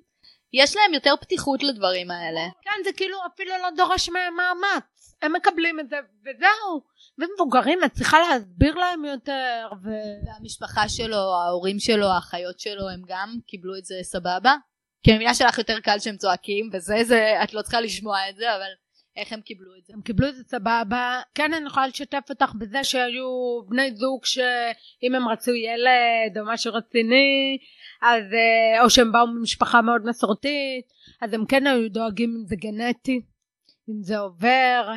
יש 0.54 0.76
להם 0.76 0.94
יותר 0.94 1.14
פתיחות 1.22 1.64
לדברים 1.64 2.12
האלה. 2.12 2.42
כן, 2.62 2.84
זה 2.84 2.90
כאילו 2.98 3.18
אפילו 3.34 3.52
לא 3.62 3.70
דורש 3.78 4.10
מהם 4.10 4.34
מאמץ. 4.38 5.16
הם 5.22 5.34
מקבלים 5.34 5.80
את 5.80 5.90
זה, 5.90 5.96
וזהו. 6.22 6.82
ומבוגרים, 7.18 7.80
את 7.86 7.92
צריכה 7.92 8.18
להסביר 8.20 8.76
להם 8.76 9.06
יותר. 9.06 9.70
ו... 9.84 9.90
והמשפחה 10.28 10.90
שלו, 10.90 11.18
ההורים 11.18 11.80
שלו, 11.80 12.08
האחיות 12.08 12.60
שלו, 12.60 12.90
הם 12.90 13.02
גם 13.08 13.38
קיבלו 13.48 13.78
את 13.78 13.86
זה 13.86 13.96
סבבה? 14.02 14.56
כי 15.04 15.12
אני 15.12 15.16
מבינה 15.16 15.34
שלך 15.34 15.58
יותר 15.58 15.80
קל 15.80 16.00
שהם 16.00 16.18
צועקים, 16.18 16.70
וזה, 16.74 17.04
זה, 17.04 17.44
את 17.44 17.54
לא 17.54 17.62
צריכה 17.62 17.82
לשמוע 17.82 18.30
את 18.30 18.36
זה, 18.36 18.56
אבל 18.56 18.70
איך 19.16 19.34
הם 19.34 19.42
קיבלו 19.42 19.72
את 19.80 19.86
זה? 19.86 19.94
הם 19.94 20.02
קיבלו 20.02 20.28
את 20.28 20.36
זה 20.36 20.44
סבבה. 20.44 21.22
כן, 21.36 21.54
אני 21.54 21.68
יכולה 21.68 21.88
לשתף 21.88 22.24
אותך 22.30 22.52
בזה 22.60 22.84
שהיו 22.84 23.62
בני 23.70 23.96
זוג 23.96 24.26
שאם 24.26 25.16
הם 25.16 25.28
רצו 25.28 25.52
ילד 25.52 26.38
או 26.38 26.46
משהו 26.46 26.74
רציני, 26.74 27.58
אז 28.04 28.24
אה, 28.34 28.84
או 28.84 28.90
שהם 28.90 29.12
באו 29.12 29.28
ממשפחה 29.28 29.82
מאוד 29.82 30.02
מסורתית 30.06 30.86
אז 31.22 31.34
הם 31.34 31.46
כן 31.46 31.68
היו 31.68 31.90
דואגים 31.90 32.36
אם 32.40 32.46
זה 32.46 32.56
גנטי 32.56 33.22
אם 33.90 34.02
זה 34.02 34.18
עובר 34.18 34.94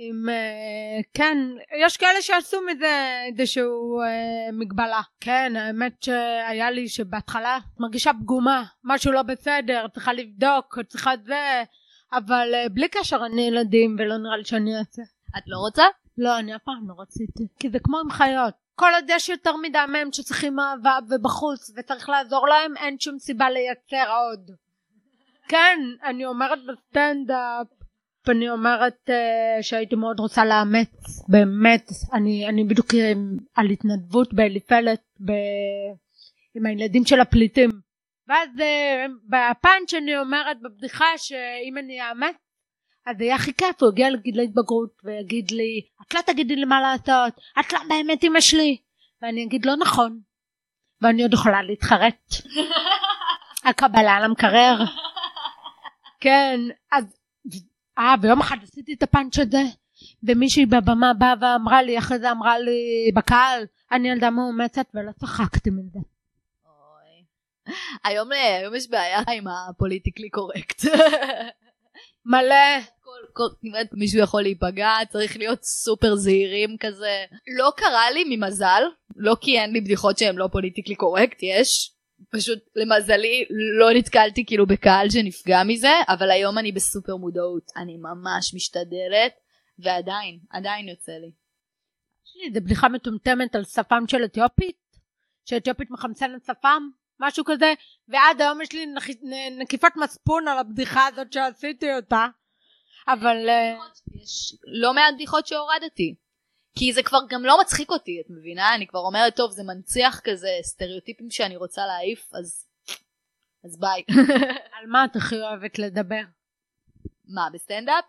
אם 0.00 0.28
אה, 0.28 1.00
כן 1.14 1.38
יש 1.84 1.96
כאלה 1.96 2.22
שעשו 2.22 2.56
מזה 2.66 3.22
איזשהו 3.26 4.00
אה, 4.00 4.52
מגבלה. 4.52 5.00
כן 5.20 5.52
האמת 5.56 6.02
שהיה 6.02 6.70
לי 6.70 6.88
שבהתחלה 6.88 7.58
מרגישה 7.80 8.10
פגומה 8.22 8.64
משהו 8.84 9.12
לא 9.12 9.22
בסדר 9.22 9.86
צריכה 9.94 10.12
לבדוק 10.12 10.78
צריכה 10.88 11.10
זה 11.26 11.62
אבל 12.12 12.54
בלי 12.72 12.88
קשר 12.88 13.26
אני 13.26 13.42
ילדים 13.42 13.96
ולא 13.98 14.16
נראה 14.16 14.36
לי 14.36 14.44
שאני 14.44 14.78
אעשה. 14.78 15.02
את 15.38 15.42
לא 15.46 15.58
רוצה? 15.58 15.84
לא 16.18 16.38
אני 16.38 16.56
אף 16.56 16.62
פעם 16.64 16.88
לא 16.88 16.94
רציתי. 16.98 17.46
כי 17.60 17.70
זה 17.70 17.78
כמו 17.78 17.98
עם 17.98 18.10
חיות 18.10 18.54
כל 18.80 18.90
עוד 18.94 19.04
יש 19.08 19.28
יותר 19.28 19.56
מדמם 19.56 20.12
שצריכים 20.12 20.60
אהבה 20.60 20.98
ובחוץ 21.10 21.70
וצריך 21.76 22.08
לעזור 22.08 22.48
להם 22.48 22.76
אין 22.76 22.98
שום 22.98 23.18
סיבה 23.18 23.50
לייצר 23.50 24.12
עוד. 24.12 24.50
כן 25.48 25.78
אני 26.04 26.26
אומרת 26.26 26.58
בסטנדאפ 26.68 27.66
אני 28.28 28.50
אומרת 28.50 28.98
uh, 29.08 29.62
שהייתי 29.62 29.96
מאוד 29.96 30.20
רוצה 30.20 30.44
לאמץ 30.44 31.22
באמת 31.28 31.88
אני, 32.12 32.48
אני 32.48 32.64
בדיוק 32.64 32.86
על 33.54 33.66
התנדבות 33.66 34.34
באליפלט 34.34 35.02
ב... 35.26 35.32
עם 36.54 36.66
הילדים 36.66 37.04
של 37.04 37.20
הפליטים. 37.20 37.70
ואז 38.28 38.48
uh, 38.56 39.10
בפאנץ' 39.24 39.94
אני 39.94 40.18
אומרת 40.18 40.56
בבדיחה 40.62 41.06
שאם 41.16 41.78
אני 41.78 42.00
אאמץ 42.02 42.36
אז 43.06 43.16
הכי 43.34 43.54
כיף, 43.54 43.82
הוא 43.82 43.90
יגיע 43.90 44.10
לגיל 44.10 44.40
ההתבגרות 44.40 45.02
ויגיד 45.04 45.50
לי, 45.50 45.80
את 46.02 46.14
לא 46.14 46.20
תגידי 46.26 46.56
לי 46.56 46.64
מה 46.64 46.80
לעשות, 46.80 47.40
את 47.60 47.72
לא 47.72 47.78
באמת 47.88 48.24
אמא 48.24 48.40
שלי. 48.40 48.76
ואני 49.22 49.44
אגיד 49.44 49.66
לא 49.66 49.76
נכון, 49.76 50.20
ואני 51.02 51.22
עוד 51.22 51.32
יכולה 51.32 51.62
להתחרט. 51.62 52.34
הקבלה 53.68 54.20
למקרר. 54.20 54.78
כן, 56.20 56.60
אז, 56.92 57.04
אה, 57.98 58.14
ויום 58.22 58.40
אחד 58.40 58.56
עשיתי 58.62 58.94
את 58.94 59.02
הפאנץ' 59.02 59.38
הזה, 59.38 59.62
ומישהי 60.22 60.66
בבמה 60.66 61.14
באה 61.14 61.34
ואמרה 61.40 61.82
לי, 61.82 61.98
אחרי 61.98 62.18
זה 62.18 62.30
אמרה 62.30 62.58
לי 62.58 63.10
בקהל, 63.14 63.64
אני 63.92 64.08
ילדה 64.08 64.30
מאומצת 64.30 64.86
ולא 64.94 65.12
צחקתי 65.12 65.70
מזה. 65.70 65.98
היום, 68.04 68.28
היום 68.32 68.74
יש 68.74 68.90
בעיה 68.90 69.20
עם 69.32 69.44
הפוליטיקלי 69.48 70.30
קורקט. 70.30 70.84
מלא. 72.30 72.80
כל, 73.00 73.20
כל, 73.32 73.54
נראית 73.62 73.92
מישהו 73.92 74.20
יכול 74.20 74.42
להיפגע, 74.42 74.90
צריך 75.08 75.36
להיות 75.36 75.64
סופר 75.64 76.14
זהירים 76.14 76.76
כזה. 76.80 77.24
לא 77.58 77.72
קרה 77.76 78.10
לי 78.10 78.24
ממזל, 78.36 78.82
לא 79.16 79.36
כי 79.40 79.58
אין 79.58 79.72
לי 79.72 79.80
בדיחות 79.80 80.18
שהן 80.18 80.36
לא 80.36 80.48
פוליטיקלי 80.52 80.94
קורקט, 80.94 81.42
יש. 81.42 81.92
פשוט 82.30 82.58
למזלי 82.76 83.44
לא 83.78 83.92
נתקלתי 83.92 84.46
כאילו 84.46 84.66
בקהל 84.66 85.10
שנפגע 85.10 85.62
מזה, 85.66 85.92
אבל 86.08 86.30
היום 86.30 86.58
אני 86.58 86.72
בסופר 86.72 87.16
מודעות, 87.16 87.70
אני 87.76 87.96
ממש 87.96 88.54
משתדלת, 88.54 89.32
ועדיין, 89.78 90.38
עדיין 90.50 90.88
יוצא 90.88 91.12
לי. 91.12 91.30
יש 92.26 92.36
לי 92.36 92.48
איזה 92.48 92.60
בדיחה 92.60 92.88
מטומטמת 92.88 93.54
על 93.54 93.64
שפם 93.64 94.04
של 94.08 94.24
אתיופית, 94.24 94.76
שאתיופית 95.44 95.90
מחמצנת 95.90 96.44
שפם, 96.44 96.82
משהו 97.20 97.44
כזה, 97.44 97.74
ועד 98.08 98.40
היום 98.40 98.60
יש 98.60 98.72
לי 98.72 98.86
נקיפת 99.58 99.92
מצפון 99.96 100.48
על 100.48 100.58
הבדיחה 100.58 101.06
הזאת 101.06 101.32
שעשיתי 101.32 101.94
אותה, 101.94 102.26
אבל... 103.08 103.48
אה, 103.48 103.76
יש 104.22 104.56
לא 104.82 104.94
מעט 104.94 105.14
בדיחות 105.14 105.46
שהורדתי. 105.46 106.14
כי 106.78 106.92
זה 106.92 107.02
כבר 107.02 107.18
גם 107.28 107.44
לא 107.44 107.60
מצחיק 107.60 107.90
אותי, 107.90 108.20
את 108.20 108.30
מבינה? 108.30 108.74
אני 108.74 108.86
כבר 108.86 109.00
אומרת, 109.00 109.36
טוב, 109.36 109.50
זה 109.50 109.62
מנציח 109.62 110.20
כזה 110.24 110.48
סטריאוטיפים 110.62 111.30
שאני 111.30 111.56
רוצה 111.56 111.86
להעיף, 111.86 112.34
אז... 112.34 112.66
אז 113.64 113.78
ביי. 113.80 114.02
על 114.80 114.86
מה 114.86 115.04
את 115.04 115.16
הכי 115.16 115.42
אוהבת 115.42 115.78
לדבר? 115.78 116.22
מה, 117.28 117.48
בסטנדאפ? 117.52 118.04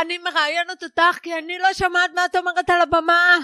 אני 0.00 0.18
מראיינת 0.18 0.82
אותך 0.82 1.18
כי 1.22 1.38
אני 1.38 1.58
לא 1.58 1.72
שומעת 1.72 2.10
מה 2.14 2.24
את 2.24 2.36
אומרת 2.36 2.70
על 2.70 2.80
הבמה. 2.80 3.36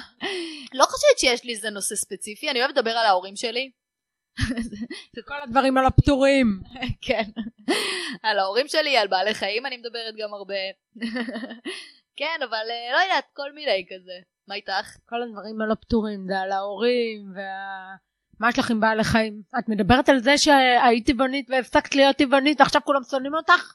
לא 0.74 0.84
חושבת 0.84 1.18
שיש 1.18 1.44
לי 1.44 1.52
איזה 1.52 1.70
נושא 1.70 1.94
ספציפי, 1.94 2.50
אני 2.50 2.60
אוהבת 2.60 2.76
לדבר 2.76 2.90
על 2.90 3.06
ההורים 3.06 3.36
שלי. 3.36 3.70
זה 5.16 5.22
כל 5.26 5.42
הדברים 5.42 5.78
על 5.78 5.86
הפטורים. 5.86 6.60
כן. 7.00 7.24
על 8.22 8.38
ההורים 8.38 8.68
שלי, 8.68 8.96
על 8.96 9.08
בעלי 9.08 9.34
חיים 9.34 9.66
אני 9.66 9.76
מדברת 9.76 10.14
גם 10.18 10.34
הרבה. 10.34 10.54
כן, 12.16 12.38
אבל 12.44 12.66
אה, 12.70 12.92
לא 12.92 13.00
יודעת, 13.02 13.24
כל 13.32 13.52
מיני 13.52 13.86
כזה. 13.90 14.12
מה 14.48 14.54
איתך? 14.54 14.96
כל 15.08 15.22
הדברים 15.22 15.60
על 15.60 15.70
הפטורים, 15.70 16.26
זה 16.28 16.40
על 16.40 16.52
ההורים 16.52 17.32
וה... 17.34 17.96
מה 18.40 18.48
יש 18.48 18.58
לך 18.58 18.70
עם 18.70 18.80
בעלי 18.80 19.04
חיים? 19.04 19.42
את 19.58 19.68
מדברת 19.68 20.08
על 20.08 20.18
זה 20.18 20.38
שהיית 20.38 21.06
טבעונית 21.06 21.50
והפסקת 21.50 21.94
להיות 21.94 22.16
טבעונית 22.16 22.60
ועכשיו 22.60 22.80
כולם 22.84 23.00
שונאים 23.10 23.34
אותך? 23.34 23.72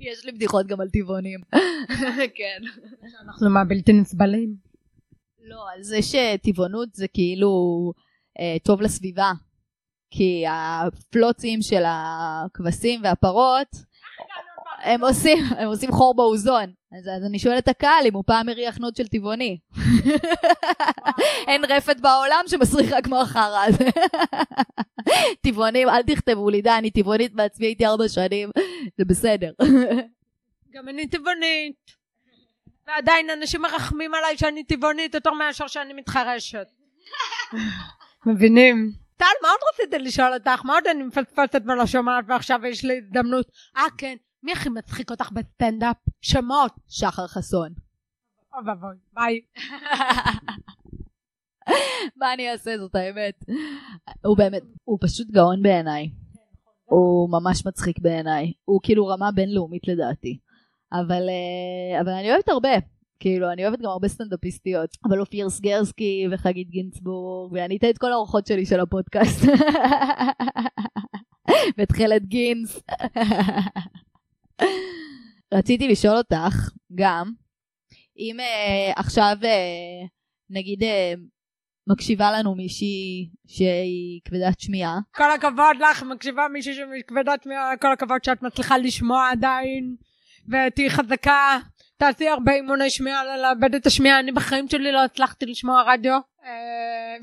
יש 0.00 0.24
לי 0.24 0.32
בדיחות 0.32 0.66
גם 0.66 0.80
על 0.80 0.88
טבעונים. 0.90 1.40
כן. 2.38 2.62
אנחנו 3.24 3.50
מה 3.50 3.64
בלתי 3.64 3.92
נסבלים? 3.92 4.54
לא, 5.44 5.70
על 5.74 5.82
זה 5.82 5.98
שטבעונות 6.02 6.94
זה 6.94 7.08
כאילו 7.08 7.92
אה, 8.40 8.56
טוב 8.64 8.82
לסביבה. 8.82 9.32
כי 10.10 10.44
הפלוצים 10.48 11.62
של 11.62 11.82
הכבשים 11.86 13.00
והפרות 13.04 13.68
הם 14.82 15.04
עושים, 15.04 15.38
הם 15.58 15.68
עושים 15.68 15.92
חור 15.92 16.14
באוזון. 16.16 16.72
אז, 16.98 17.08
אז 17.16 17.24
אני 17.28 17.38
שואלת 17.38 17.62
את 17.62 17.68
הקהל 17.68 18.06
אם 18.06 18.14
הוא 18.14 18.24
פעם 18.26 18.48
הריח 18.48 18.78
נוד 18.78 18.96
של 18.96 19.06
טבעוני. 19.06 19.58
אין 21.48 21.64
רפת 21.64 21.96
בעולם 22.00 22.44
שמסריח 22.46 22.92
רק 22.92 23.04
כמו 23.04 23.20
החרא 23.20 23.64
הזה. 23.64 23.84
טבעונים, 25.44 25.88
אל 25.88 26.02
תכתבו 26.02 26.50
לי, 26.50 26.62
די, 26.62 26.70
אני 26.70 26.90
טבעונית 26.90 27.34
בעצמי, 27.34 27.66
הייתי 27.66 27.86
ארבע 27.86 28.08
שנים, 28.08 28.50
זה 28.98 29.04
בסדר. 29.04 29.52
גם 30.74 30.88
אני 30.88 31.06
טבעונית. 31.06 31.98
ועדיין 32.86 33.30
אנשים 33.30 33.62
מרחמים 33.62 34.14
עליי 34.14 34.38
שאני 34.38 34.64
טבעונית 34.64 35.14
יותר 35.14 35.30
מאשר 35.30 35.66
שאני 35.66 35.92
מתחרשת. 35.92 36.66
מבינים? 38.26 38.92
טל, 39.16 39.24
מה 39.42 39.48
עוד 39.48 39.60
רציתי 39.72 39.98
לשאול 39.98 40.34
אותך? 40.34 40.64
מה 40.64 40.74
עוד 40.74 40.86
אני 40.86 41.02
מפספסת 41.02 41.62
ולא 41.66 41.86
שומעת 41.86 42.24
ועכשיו 42.28 42.66
יש 42.66 42.84
לי 42.84 42.98
הזדמנות? 42.98 43.46
אה, 43.76 43.82
כן. 43.98 44.16
מי 44.42 44.52
הכי 44.52 44.68
מצחיק 44.68 45.10
אותך 45.10 45.32
בסטנדאפ? 45.32 45.96
שמות. 46.20 46.72
שחר 46.88 47.26
חסון. 47.26 47.72
אוי 48.54 48.62
ואבוי, 48.66 48.96
ביי. 49.12 49.40
מה 52.16 52.34
אני 52.34 52.52
אעשה 52.52 52.78
זאת 52.78 52.94
האמת. 52.94 53.44
הוא 54.24 54.36
באמת, 54.36 54.62
הוא 54.84 54.98
פשוט 55.00 55.30
גאון 55.30 55.62
בעיניי. 55.62 56.10
הוא 56.84 57.30
ממש 57.30 57.66
מצחיק 57.66 57.98
בעיניי. 57.98 58.52
הוא 58.64 58.80
כאילו 58.82 59.06
רמה 59.06 59.32
בינלאומית 59.32 59.88
לדעתי. 59.88 60.38
אבל, 60.92 61.28
אה, 61.28 62.00
אבל 62.00 62.12
אני 62.12 62.32
אוהבת 62.32 62.48
הרבה. 62.48 62.68
כאילו, 63.20 63.52
אני 63.52 63.66
אוהבת 63.66 63.78
גם 63.78 63.90
הרבה 63.90 64.08
סטנדאפיסטיות. 64.08 64.90
אבל 65.04 65.20
אופיר 65.20 65.48
סגרסקי 65.48 66.26
וחגית 66.30 66.70
גינצבורג, 66.70 67.52
ואני 67.52 67.76
אתן 67.76 67.90
את 67.90 67.98
כל 67.98 68.12
האורחות 68.12 68.46
שלי 68.46 68.66
של 68.66 68.80
הפודקאסט. 68.80 69.44
ותכלת 71.78 72.26
גינס. 72.26 72.80
רציתי 75.54 75.88
לשאול 75.88 76.16
אותך 76.16 76.70
גם, 76.94 77.32
אם 78.18 78.36
uh, 78.40 79.00
עכשיו 79.00 79.36
uh, 79.40 80.08
נגיד 80.50 80.82
uh, 80.82 80.86
מקשיבה 81.86 82.30
לנו 82.30 82.54
מישהי 82.54 83.30
שהיא 83.46 84.20
כבדת 84.24 84.60
שמיעה. 84.60 84.98
כל 85.14 85.30
הכבוד 85.30 85.76
לך, 85.90 86.02
מקשיבה 86.02 86.48
מישהי 86.52 86.74
שהיא 86.74 87.02
כבדת 87.06 87.42
שמיעה, 87.42 87.76
כל 87.76 87.92
הכבוד 87.92 88.24
שאת 88.24 88.42
מצליחה 88.42 88.78
לשמוע 88.78 89.30
עדיין, 89.30 89.96
ותהיי 90.48 90.90
חזקה, 90.90 91.58
תעשי 91.96 92.28
הרבה 92.28 92.52
אימוני 92.52 92.90
שמיעה 92.90 93.36
לאבד 93.36 93.74
את 93.74 93.86
השמיעה, 93.86 94.20
אני 94.20 94.32
בחיים 94.32 94.68
שלי 94.68 94.92
לא 94.92 95.04
הצלחתי 95.04 95.46
לשמוע 95.46 95.82
רדיו, 95.86 96.18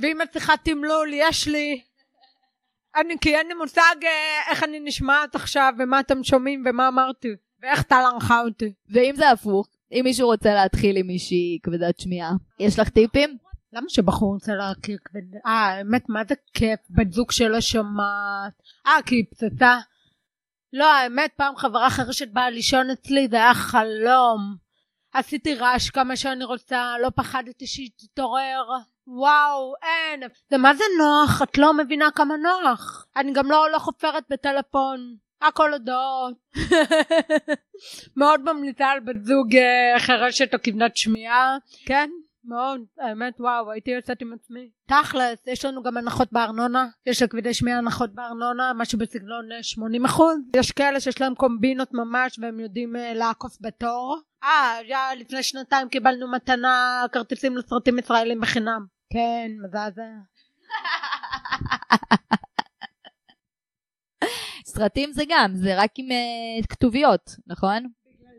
ואם 0.02 0.22
את 0.22 0.30
צריכה 0.32 0.54
תמלול, 0.64 1.12
יש 1.14 1.48
לי. 1.48 1.82
אני, 2.96 3.16
כי 3.22 3.36
אין 3.36 3.48
לי 3.48 3.54
מושג 3.54 3.96
איך 4.50 4.64
אני 4.64 4.80
נשמעת 4.80 5.36
עכשיו, 5.36 5.74
ומה 5.80 6.00
אתם 6.00 6.24
שומעים, 6.24 6.64
ומה 6.66 6.88
אמרתי. 6.88 7.28
ואיך 7.62 7.82
טל 7.82 8.04
ערכה 8.14 8.42
אותי. 8.42 8.74
ואם 8.90 9.14
זה 9.16 9.32
הפוך, 9.32 9.68
אם 9.92 10.02
מישהו 10.04 10.28
רוצה 10.28 10.54
להתחיל 10.54 10.98
עם 10.98 11.08
מישהי 11.08 11.60
כבדת 11.64 12.00
שמיעה, 12.00 12.32
יש 12.60 12.80
לך 12.80 12.90
טיפים? 12.90 13.38
למה 13.74 13.90
שבחור 13.90 14.34
רוצה 14.34 14.54
להכיר 14.54 14.98
כבד... 15.06 15.22
אה, 15.46 15.52
האמת, 15.52 16.10
מה 16.10 16.22
זה 16.28 16.36
כיף? 16.54 16.80
בת 16.90 17.14
זוג 17.14 17.32
שלא 17.32 17.62
שומעת. 17.62 18.54
אה, 18.88 19.02
כי 19.06 19.16
היא 19.16 19.26
פצצה. 19.32 19.80
לא, 20.74 20.94
האמת, 20.94 21.32
פעם 21.36 21.56
חברה 21.56 21.90
חרשת 21.90 22.28
באה 22.28 22.50
לישון 22.50 22.90
אצלי, 22.90 23.28
זה 23.28 23.36
היה 23.36 23.54
חלום. 23.54 24.56
עשיתי 25.14 25.56
רעש 25.56 25.90
כמה 25.90 26.16
שאני 26.16 26.44
רוצה, 26.44 26.96
לא 27.02 27.10
פחדתי 27.16 27.68
שהיא 27.68 27.90
תתעורר. 27.98 28.64
וואו, 29.08 29.74
אין. 29.84 30.24
זה 30.50 30.58
מה 30.58 30.74
זה 30.74 30.84
נוח? 30.98 31.42
את 31.42 31.58
לא 31.58 31.74
מבינה 31.74 32.12
כמה 32.12 32.36
נוח. 32.38 33.06
אני 33.16 33.34
גם 33.34 33.52
לא, 33.52 33.72
לא 33.72 33.80
חופרת 33.80 34.24
בטלפון. 34.30 35.16
הכל 35.42 35.74
הודעות. 35.74 36.36
מאוד 38.18 38.42
ממליצה 38.42 38.88
על 38.88 39.00
בת 39.00 39.16
זוג 39.24 39.56
אה, 39.56 40.00
חרשת 40.00 40.54
או 40.54 40.60
כבדת 40.64 40.98
שמיעה. 40.98 41.58
כן, 41.86 42.10
מאוד, 42.48 42.82
האמת 43.00 43.34
וואו, 43.40 43.72
הייתי 43.72 43.92
יוצאת 43.92 44.22
עם 44.22 44.34
עצמי. 44.34 44.70
תכלס, 44.88 45.48
יש 45.48 45.66
לנו 45.66 45.84
גם 45.84 45.98
הנחות 45.98 46.28
בארנונה, 46.32 46.88
יש 47.06 47.22
לכבדי 47.22 47.54
שמיעה 47.54 47.78
הנחות 47.78 48.14
בארנונה, 48.14 48.72
משהו 48.76 49.00
בסגנון 49.00 49.46
80 49.62 50.06
אה, 50.06 50.12
אחוז. 50.12 50.38
יש 50.56 50.72
כאלה 50.72 51.00
שיש 51.00 51.22
להם 51.22 51.36
קומבינות 51.36 51.94
ממש 51.94 52.40
והם 52.40 52.60
יודעים 52.60 52.96
uh, 52.96 53.00
לעקוף 53.14 53.58
בתור. 53.62 54.18
אה, 54.44 54.80
לפני 55.16 55.44
שנתיים 55.44 55.90
קיבלנו 55.90 56.32
מתנה 56.32 57.04
כרטיסים 57.12 57.58
לסרטים 57.58 58.00
ישראלים 58.00 58.42
בחינם. 58.42 58.95
כן, 59.16 59.52
מזעזע. 59.64 60.02
סרטים 64.66 65.12
זה 65.12 65.24
גם, 65.30 65.56
זה 65.56 65.82
רק 65.82 65.92
עם 65.98 66.06
uh, 66.10 66.68
כתוביות, 66.70 67.36
נכון? 67.48 67.88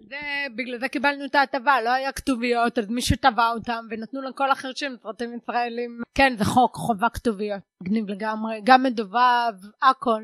זה, 0.09 0.17
בגלל 0.57 0.79
זה 0.79 0.89
קיבלנו 0.89 1.25
את 1.25 1.35
ההטבה, 1.35 1.81
לא 1.83 1.91
היה 1.93 2.13
כתוביות, 2.13 2.79
אז 2.79 2.89
מישהו 2.89 3.17
טבע 3.17 3.51
אותם 3.51 3.85
ונתנו 3.91 4.23
לכל 4.23 4.51
החרשים 4.51 4.97
סרטים 5.03 5.35
ישראלים. 5.35 6.01
כן, 6.15 6.35
זה 6.39 6.45
חוק, 6.45 6.75
חובה 6.75 7.09
כתוביות. 7.11 7.63
מגניב 7.83 8.09
לגמרי, 8.09 8.61
גם 8.65 8.83
מדובב, 8.83 9.55
הכל. 9.83 10.23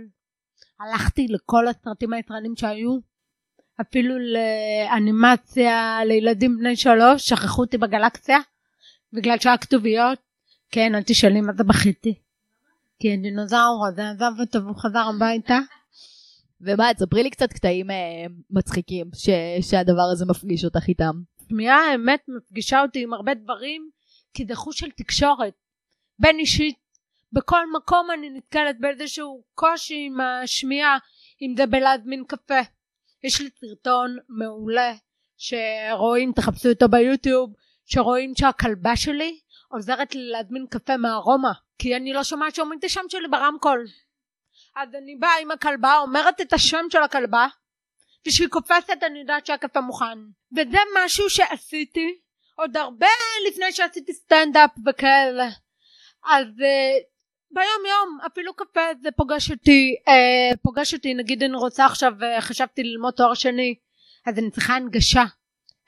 הלכתי 0.81 1.27
לכל 1.29 1.69
הסרטים 1.69 2.13
הישראלים 2.13 2.57
שהיו, 2.57 2.99
אפילו 3.81 4.15
לאנימציה 4.19 6.05
לילדים 6.05 6.59
בני 6.59 6.77
שלוש, 6.77 7.29
שכחו 7.29 7.63
אותי 7.63 7.79
בגלקסיה, 7.79 8.39
בגלל 9.13 9.39
שהיה 9.39 9.59
כתוביות. 9.59 10.32
כן, 10.73 10.95
אל 10.95 11.03
תשאלי 11.03 11.41
מה 11.41 11.53
זה 11.53 11.65
בכיתי. 11.65 12.15
כי 12.99 13.13
הדינוזאור 13.13 13.87
הזה 13.89 14.11
עזב 14.11 14.33
אותו 14.41 14.65
והוא 14.65 14.77
חזר 14.77 15.05
הביתה. 15.17 15.59
ומה, 16.61 16.95
תספרי 16.95 17.23
לי 17.23 17.31
קצת 17.31 17.53
קטעים 17.53 17.91
אה, 17.91 17.97
מצחיקים 18.51 19.11
ש, 19.15 19.29
שהדבר 19.71 20.09
הזה 20.13 20.25
מפגיש 20.29 20.65
אותך 20.65 20.89
איתם. 20.89 21.13
שמיעה 21.49 21.91
האמת 21.91 22.21
מפגישה 22.29 22.83
אותי 22.83 23.03
עם 23.03 23.13
הרבה 23.13 23.35
דברים, 23.35 23.91
כי 24.35 24.45
זה 24.47 24.55
חוש 24.55 24.79
של 24.79 24.91
תקשורת. 24.91 25.55
בין 26.19 26.39
אישית, 26.39 26.77
בכל 27.33 27.73
מקום 27.77 28.09
אני 28.19 28.31
נתקלת 28.31 28.77
באיזשהו 28.81 29.43
קושי 29.55 30.05
עם 30.07 30.21
השמיעה, 30.21 30.99
אם 31.43 31.55
זה 31.57 31.67
בלהזמין 31.67 32.25
קפה. 32.27 32.61
יש 33.25 33.41
לי 33.41 33.49
סרטון 33.61 34.17
מעולה 34.29 34.95
שרואים, 35.37 36.33
תחפשו 36.33 36.69
אותו 36.69 36.89
ביוטיוב, 36.89 37.53
שרואים 37.87 38.33
שהכלבה 38.37 38.97
שלי 38.97 39.39
עוזרת 39.73 40.15
לי 40.15 40.31
להזמין 40.31 40.67
קפה 40.71 40.97
מהרומא, 40.97 41.51
כי 41.79 41.97
אני 41.97 42.13
לא 42.13 42.25
שומעת 42.25 42.55
שאומרים 42.55 42.79
את 42.79 42.85
השם 42.85 43.01
שלי 43.09 43.29
ברמקול. 43.29 43.87
אז 44.77 44.89
אני 44.95 45.17
באה 45.17 45.39
עם 45.43 45.51
הכלבה, 45.51 45.99
אומרת 45.99 46.41
את 46.41 46.53
השם 46.53 46.85
של 46.91 47.03
הכלבה, 47.03 47.47
וכשהיא 48.27 48.49
קופצת 48.49 49.03
אני 49.03 49.19
יודעת 49.19 49.47
שהקפה 49.47 49.81
מוכן. 49.81 50.19
וזה 50.53 50.79
משהו 51.05 51.31
שעשיתי 51.31 52.19
עוד 52.55 52.77
הרבה 52.77 53.07
לפני 53.49 53.73
שעשיתי 53.73 54.13
סטנדאפ 54.13 54.71
וכאלה. 54.87 55.49
אז 56.25 56.47
uh, 56.47 57.03
ביום 57.51 57.87
יום 57.89 58.19
אפילו 58.27 58.55
קפה 58.55 58.81
זה 59.03 59.09
פוגש 59.17 59.51
אותי, 59.51 59.95
uh, 60.09 60.57
פוגש 60.63 60.95
אותי 60.95 61.15
נגיד 61.15 61.43
אני 61.43 61.57
רוצה 61.57 61.87
עכשיו 61.87 62.13
uh, 62.21 62.41
חשבתי 62.41 62.83
ללמוד 62.83 63.15
תואר 63.15 63.35
שני 63.35 63.75
אז 64.27 64.39
אני 64.39 64.51
צריכה 64.51 64.75
הנגשה 64.75 65.25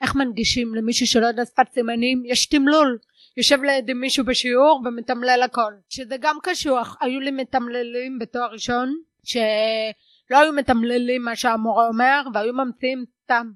איך 0.01 0.15
מנגישים 0.15 0.75
למישהו 0.75 1.07
שלא 1.07 1.25
יודע 1.25 1.45
שפת 1.45 1.67
סימנים? 1.73 2.23
יש 2.25 2.45
תמלול. 2.45 2.97
יושב 3.37 3.63
לידי 3.63 3.93
מישהו 3.93 4.25
בשיעור 4.25 4.81
ומתמלל 4.85 5.41
הכל. 5.43 5.73
שזה 5.89 6.15
גם 6.19 6.37
קשוח. 6.43 6.97
היו 7.01 7.19
לי 7.19 7.31
מתמללים 7.31 8.19
בתואר 8.19 8.51
ראשון, 8.51 8.95
שלא 9.23 10.39
היו 10.39 10.53
מתמללים 10.53 11.23
מה 11.23 11.35
שהמורה 11.35 11.87
אומר, 11.87 12.21
והיו 12.33 12.53
ממציאים 12.53 13.05
סתם. 13.23 13.51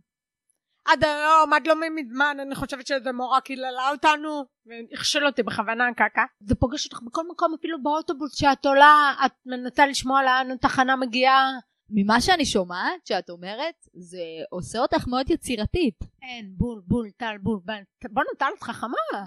עד 0.86 1.04
היום, 1.04 1.54
עד 1.54 1.68
לא 1.68 1.76
מזמן, 1.96 2.38
אני 2.42 2.56
חושבת 2.56 2.88
שאיזה 2.88 3.12
מורה 3.12 3.42
קיללה 3.42 3.90
אותנו, 3.92 4.46
והכשיל 4.66 5.26
אותי 5.26 5.44
בכוונה 5.44 5.94
קקה. 5.94 6.24
זה 6.40 6.56
פוגש 6.56 6.86
אותך 6.86 7.00
בכל 7.06 7.22
מקום, 7.32 7.54
אפילו 7.60 7.84
באוטובוס 7.84 8.36
שאת 8.36 8.66
עולה, 8.66 9.14
את 9.26 9.32
מנסה 9.46 9.86
לשמוע 9.86 10.24
לאן 10.24 10.52
התחנה 10.52 10.96
מגיעה. 10.96 11.52
ממה 11.90 12.22
שאני 12.22 12.46
שומעת 12.46 13.06
שאת 13.06 13.30
אומרת, 13.30 13.76
זה 13.94 14.24
עושה 14.50 14.80
אותך 14.80 15.08
מאוד 15.08 15.30
יצירתית. 15.30 16.00
אין, 16.22 16.54
בול, 16.58 16.82
בול, 16.88 17.10
טל, 17.18 17.36
בול, 17.42 17.60
בול. 17.66 17.76
בואנה, 18.12 18.30
טל, 18.38 18.46
את 18.58 18.64
חכמה. 18.64 19.26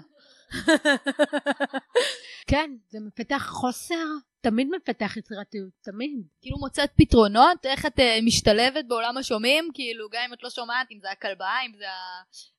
כן, 2.49 2.71
זה 2.89 2.99
מפתח 2.99 3.47
חוסר, 3.49 4.05
תמיד 4.41 4.67
מפתח 4.75 5.17
יצירתיות, 5.17 5.69
תמיד. 5.81 6.11
כאילו 6.41 6.57
מוצאת 6.57 6.89
פתרונות, 6.95 7.65
איך 7.65 7.85
את 7.85 7.99
uh, 7.99 8.03
משתלבת 8.25 8.85
בעולם 8.87 9.17
השומעים, 9.17 9.69
כאילו 9.73 10.07
גם 10.11 10.21
אם 10.27 10.33
את 10.33 10.43
לא 10.43 10.49
שומעת, 10.49 10.87
אם 10.91 10.99
זה 11.01 11.11
הכלבה, 11.11 11.51
אם 11.65 11.71
זה 11.77 11.85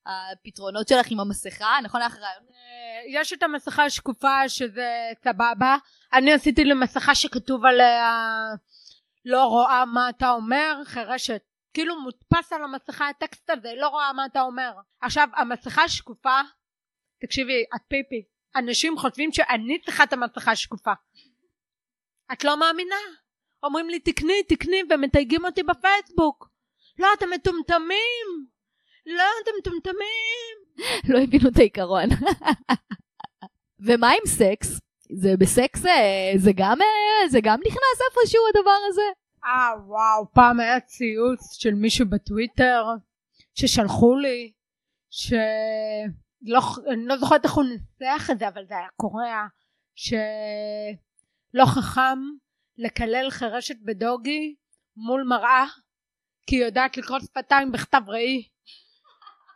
הפתרונות 0.07 0.89
שלך 0.89 1.11
עם 1.11 1.21
המסכה, 1.21 1.79
נכון 1.83 2.01
לך 2.01 2.17
רעיון? 2.17 2.45
אה, 2.45 3.21
יש 3.21 3.33
את 3.33 3.43
המסכה 3.43 3.85
השקופה 3.85 4.49
שזה 4.49 4.91
סבבה, 5.25 5.77
אני 6.13 6.33
עשיתי 6.33 6.65
לי 6.65 6.75
מסכה 6.75 7.15
שכתוב 7.15 7.65
עליה 7.65 8.21
לא 9.25 9.45
רואה 9.45 9.85
מה 9.85 10.09
אתה 10.09 10.31
אומר, 10.31 10.81
חירשת. 10.85 11.41
כאילו 11.75 12.01
מודפס 12.01 12.53
על 12.53 12.65
המסכה 12.65 13.09
הטקסט 13.09 13.51
הזה, 13.51 13.73
לא 13.77 13.89
רואה 13.89 14.13
מה 14.13 14.27
אתה 14.27 14.41
אומר. 14.41 14.73
עכשיו, 15.01 15.29
המסכה 15.37 15.83
השקופה, 15.83 16.41
תקשיבי, 17.27 17.65
את 17.77 17.81
פיפי, 17.89 18.23
אנשים 18.57 18.99
חושבים 18.99 19.33
שאני 19.33 19.79
צריכה 19.85 20.05
את 20.05 20.13
המסכה 20.13 20.51
השקופה. 20.51 20.93
את 22.33 22.45
לא 22.45 22.61
מאמינה? 22.61 22.97
אומרים 23.63 23.89
לי 23.89 23.99
תקני, 23.99 24.43
תקני, 24.49 24.83
ומתייגים 24.91 25.45
אותי 25.45 25.63
בפייסבוק. 25.63 26.49
לא, 26.99 27.09
אתם 27.19 27.27
מטומטמים. 27.35 28.27
לא, 29.07 29.25
אתם 29.43 29.51
מטומטמים. 29.59 30.57
לא 31.09 31.19
הבינו 31.19 31.49
את 31.49 31.57
העיקרון. 31.59 32.09
ומה 33.87 34.11
עם 34.11 34.27
סקס? 34.27 34.81
זה 35.13 35.35
בסקס 35.39 35.87
אה, 35.87 36.33
זה 36.37 36.51
גם 36.57 36.83
אה, 36.83 37.29
זה 37.29 37.39
גם 37.43 37.59
נכנס 37.67 37.99
איפשהו 38.11 38.43
הדבר 38.49 38.79
הזה. 38.89 39.03
אה 39.45 39.71
וואו 39.87 40.27
פעם 40.35 40.61
היה 40.61 40.81
ציוץ 40.81 41.53
של 41.53 41.75
מישהו 41.75 42.07
בטוויטר 42.07 42.85
ששלחו 43.55 44.17
לי 44.17 44.53
שלא 46.47 46.61
אני 46.93 47.07
לא 47.07 47.17
זוכרת 47.17 47.45
איך 47.45 47.53
הוא 47.53 47.65
ניסח 47.65 48.31
את 48.31 48.39
זה 48.39 48.49
אבל 48.49 48.65
זה 48.67 48.77
היה 48.77 48.89
קורע 48.97 49.47
שלא 49.95 51.65
חכם 51.67 52.19
לקלל 52.79 53.31
חירשת 53.31 53.77
בדוגי 53.85 54.55
מול 54.97 55.23
מראה 55.23 55.65
כי 56.47 56.57
היא 56.57 56.65
יודעת 56.65 56.97
לקרוא 56.97 57.19
שפתיים 57.21 57.73
בכתב 57.73 58.03
ראי 58.07 58.49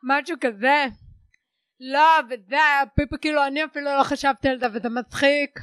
משהו 0.03 0.37
כזה 0.41 0.87
לא, 1.81 2.21
וזה 2.27 2.57
היה 2.57 2.87
פיפי, 2.95 3.17
כאילו 3.21 3.47
אני 3.47 3.65
אפילו 3.65 3.85
לא 3.99 4.03
חשבתי 4.03 4.49
על 4.49 4.61
זה 4.61 4.67
וזה 4.75 4.89
מצחיק. 4.89 5.61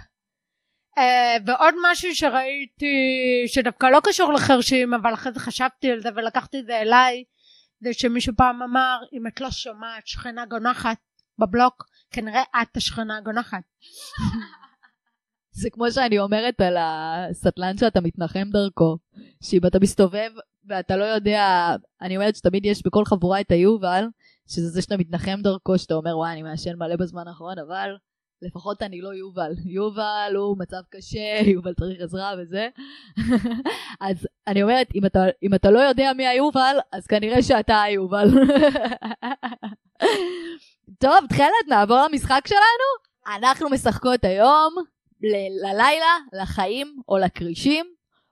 Uh, 1.00 1.42
ועוד 1.46 1.74
משהו 1.92 2.16
שראיתי 2.16 2.96
שדווקא 3.48 3.86
לא 3.86 4.00
קשור 4.04 4.34
לחרשים 4.34 4.94
אבל 4.94 5.14
אחרי 5.14 5.32
זה 5.34 5.40
חשבתי 5.40 5.92
על 5.92 6.02
זה 6.02 6.10
ולקחתי 6.16 6.60
את 6.60 6.66
זה 6.66 6.82
אליי 6.82 7.24
זה 7.80 7.94
שמישהו 7.94 8.34
פעם 8.38 8.64
אמר 8.64 9.00
אם 9.14 9.28
את 9.28 9.42
לא 9.42 9.52
שומעת 9.52 10.08
שכנה 10.08 10.46
גונחת 10.46 10.98
בבלוק 11.40 11.86
כנראה 12.12 12.44
את 12.62 12.78
השכנה 12.78 13.18
הגונחת. 13.18 13.64
זה 15.52 15.70
כמו 15.70 15.92
שאני 15.92 16.20
אומרת 16.20 16.62
על 16.62 16.78
הסטלן 16.80 17.78
שאתה 17.78 18.02
מתנחם 18.02 18.48
דרכו 18.52 18.98
שאם 19.44 19.66
אתה 19.68 19.80
מסתובב 19.80 20.32
ואתה 20.68 20.98
לא 20.98 21.04
יודע 21.04 21.76
אני 22.02 22.18
אומרת 22.18 22.36
שתמיד 22.36 22.66
יש 22.66 22.86
בכל 22.86 23.06
חבורה 23.06 23.42
את 23.42 23.52
היובל 23.52 24.06
שזה 24.48 24.70
זה 24.70 24.82
שאתה 24.82 24.98
מתנחם 24.98 25.42
דרכו, 25.42 25.78
שאתה 25.78 25.94
אומר 25.94 26.18
וואי 26.18 26.32
אני 26.32 26.44
מעשן 26.44 26.78
מלא 26.78 26.96
בזמן 26.96 27.28
האחרון, 27.28 27.60
אבל 27.60 27.96
לפחות 28.42 28.84
אני 28.84 29.02
לא 29.02 29.10
יובל. 29.10 29.52
יובל 29.66 30.34
הוא 30.36 30.58
מצב 30.60 30.82
קשה, 30.90 31.40
יובל 31.54 31.74
צריך 31.74 32.02
עזרה 32.02 32.34
וזה. 32.40 32.70
אז 34.08 34.28
אני 34.48 34.64
אומרת, 34.64 34.88
אם 34.96 35.06
אתה, 35.06 35.24
אם 35.44 35.54
אתה 35.54 35.72
לא 35.72 35.80
יודע 35.80 36.12
מי 36.18 36.28
היובל, 36.28 36.78
אז 36.92 37.08
כנראה 37.08 37.44
שאתה 37.44 37.82
היובל. 37.82 38.28
טוב, 41.00 41.26
תכלת, 41.30 41.68
נעבור 41.68 41.98
למשחק 42.12 42.42
שלנו. 42.48 43.36
אנחנו 43.38 43.70
משחקות 43.70 44.26
היום 44.26 44.74
ל- 45.22 45.68
ללילה, 45.68 46.18
לחיים 46.34 47.02
או 47.10 47.18
לכרישים. 47.18 47.86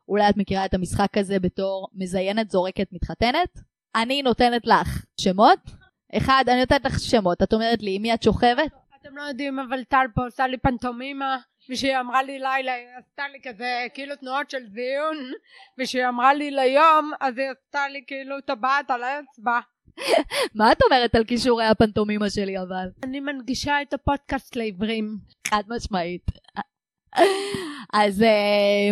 אולי 0.07 0.29
את 0.29 0.37
מכירה 0.37 0.65
את 0.65 0.73
המשחק 0.73 1.17
הזה 1.17 1.39
בתור 1.39 1.87
מזיינת, 1.93 2.51
זורקת, 2.51 2.87
מתחתנת. 2.91 3.49
אני 3.95 4.21
נותנת 4.21 4.67
לך 4.67 5.05
שמות, 5.21 5.59
אחד, 6.17 6.43
אני 6.47 6.59
נותנת 6.59 6.85
לך 6.85 6.99
שמות, 6.99 7.43
את 7.43 7.53
אומרת 7.53 7.81
לי, 7.81 7.95
עם 7.95 8.01
מי 8.01 8.13
את 8.13 8.23
שוכבת? 8.23 8.71
אתם 9.01 9.17
לא 9.17 9.21
יודעים, 9.21 9.59
אבל 9.59 9.83
טל 9.83 10.05
פה 10.15 10.25
עושה 10.25 10.47
לי 10.47 10.57
פנטומימה, 10.57 11.37
ושהיא 11.69 11.99
אמרה 11.99 12.23
לי 12.23 12.39
לילה, 12.39 12.73
היא 12.73 12.87
עשתה 12.97 13.23
לי 13.27 13.39
כזה, 13.43 13.85
כאילו 13.93 14.15
תנועות 14.15 14.49
של 14.49 14.67
זיון, 14.67 15.17
ושהיא 15.79 16.07
אמרה 16.07 16.33
לי 16.33 16.51
ליום, 16.51 17.11
אז 17.21 17.37
היא 17.37 17.47
עשתה 17.49 17.87
לי 17.87 18.03
כאילו 18.07 18.41
טבעת 18.41 18.91
על 18.91 19.03
האצבע. 19.03 19.59
מה 20.55 20.71
את 20.71 20.81
אומרת 20.83 21.15
על 21.15 21.23
כישורי 21.23 21.65
הפנטומימה 21.65 22.29
שלי 22.29 22.59
אבל? 22.59 22.87
אני 23.03 23.19
מנגישה 23.19 23.81
את 23.81 23.93
הפודקאסט 23.93 24.55
לעברים. 24.55 25.17
חד 25.47 25.63
משמעית. 25.67 26.25
אז 27.93 28.21
אה, 28.21 28.89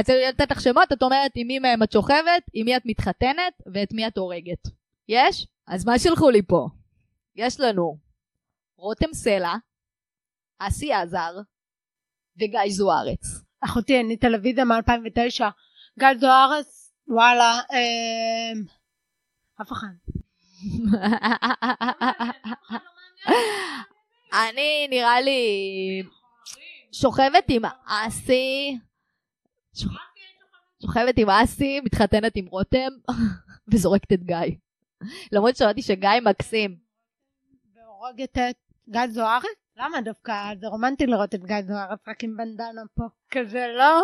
את 0.00 0.10
נותנת 0.10 0.50
לך 0.50 0.60
שמות, 0.60 0.92
את 0.92 1.02
אומרת 1.02 1.32
עם 1.34 1.46
מי 1.46 1.58
מהם 1.58 1.82
את 1.82 1.92
שוכבת, 1.92 2.42
עם 2.52 2.64
מי 2.64 2.76
את 2.76 2.82
מתחתנת 2.84 3.62
ואת 3.74 3.92
מי 3.92 4.06
את 4.06 4.18
הורגת. 4.18 4.68
יש? 5.08 5.46
אז 5.66 5.86
מה 5.86 5.98
שלחו 5.98 6.30
לי 6.30 6.42
פה? 6.42 6.68
יש 7.36 7.60
לנו 7.60 7.98
רותם 8.76 9.12
סלע, 9.12 9.54
אסי 10.58 10.92
עזר 10.92 11.38
וגיא 12.36 12.60
זוארץ. 12.68 13.46
אחותי, 13.60 14.00
אני 14.00 14.16
טלוויזיה 14.16 14.64
מ-2009. 14.64 15.44
גיא 15.98 16.08
זוארץ, 16.20 16.92
וואלה, 17.08 17.60
אה, 17.72 18.52
אף 19.62 19.72
אחד. 19.72 19.86
אני 24.32 24.88
נראה 24.90 25.20
לי 25.20 26.02
שוכבת 26.92 27.44
עם 27.48 27.62
אסי, 27.86 28.78
שוכבת 30.82 31.14
עם 31.16 31.30
אסי, 31.30 31.80
מתחתנת 31.80 32.32
עם 32.36 32.46
רותם 32.46 32.88
וזורקת 33.72 34.12
את 34.12 34.22
גיא. 34.22 34.56
למרות 35.32 35.56
ששמעתי 35.56 35.82
שגיא 35.82 36.10
מקסים. 36.24 36.76
והורגת 37.74 38.38
את 38.38 38.56
גיא 38.88 39.06
זוארץ? 39.06 39.44
למה 39.76 40.00
דווקא? 40.00 40.54
זה 40.60 40.66
רומנטי 40.66 41.06
לראות 41.06 41.34
את 41.34 41.44
גיא 41.44 41.62
זוארץ 41.62 42.08
רק 42.08 42.24
עם 42.24 42.36
בנדנה 42.36 42.82
פה. 42.94 43.04
כזה 43.30 43.66
לא? 43.78 44.02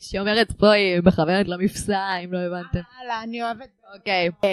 שהיא 0.00 0.20
אומרת 0.20 0.52
פה 0.52 0.72
היא 0.72 1.00
מכוונת 1.04 1.48
למפסע 1.48 2.16
אם 2.24 2.32
לא 2.32 2.38
הבנתם. 2.38 2.80
הלאה, 3.00 3.22
אני 3.22 3.42
אוהבת. 3.42 3.68
אוקיי. 3.94 4.28
אה, 4.44 4.52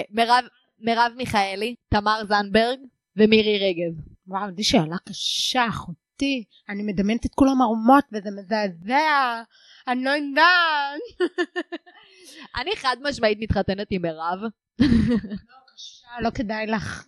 מרב 0.80 1.12
מיכאלי, 1.16 1.74
תמר 1.88 2.20
זנדברג 2.28 2.78
ומירי 3.16 3.58
רגב. 3.58 4.00
וואו, 4.26 4.46
זו 4.56 4.68
שאלה 4.68 4.96
קשה, 5.08 5.68
אחותי. 5.68 6.44
אני 6.68 6.82
מדמיינת 6.82 7.26
את 7.26 7.34
כולם 7.34 7.62
ערומות 7.62 8.04
וזה 8.12 8.30
מזעזע. 8.30 9.42
אני 9.88 10.04
לא 10.04 10.10
יודעת. 10.10 11.30
אני 12.60 12.76
חד 12.76 12.96
משמעית 13.00 13.38
מתחתנת 13.40 13.86
עם 13.90 14.02
מירב. 14.02 14.38
לא 16.20 16.30
כדאי 16.30 16.66
לך. 16.66 17.06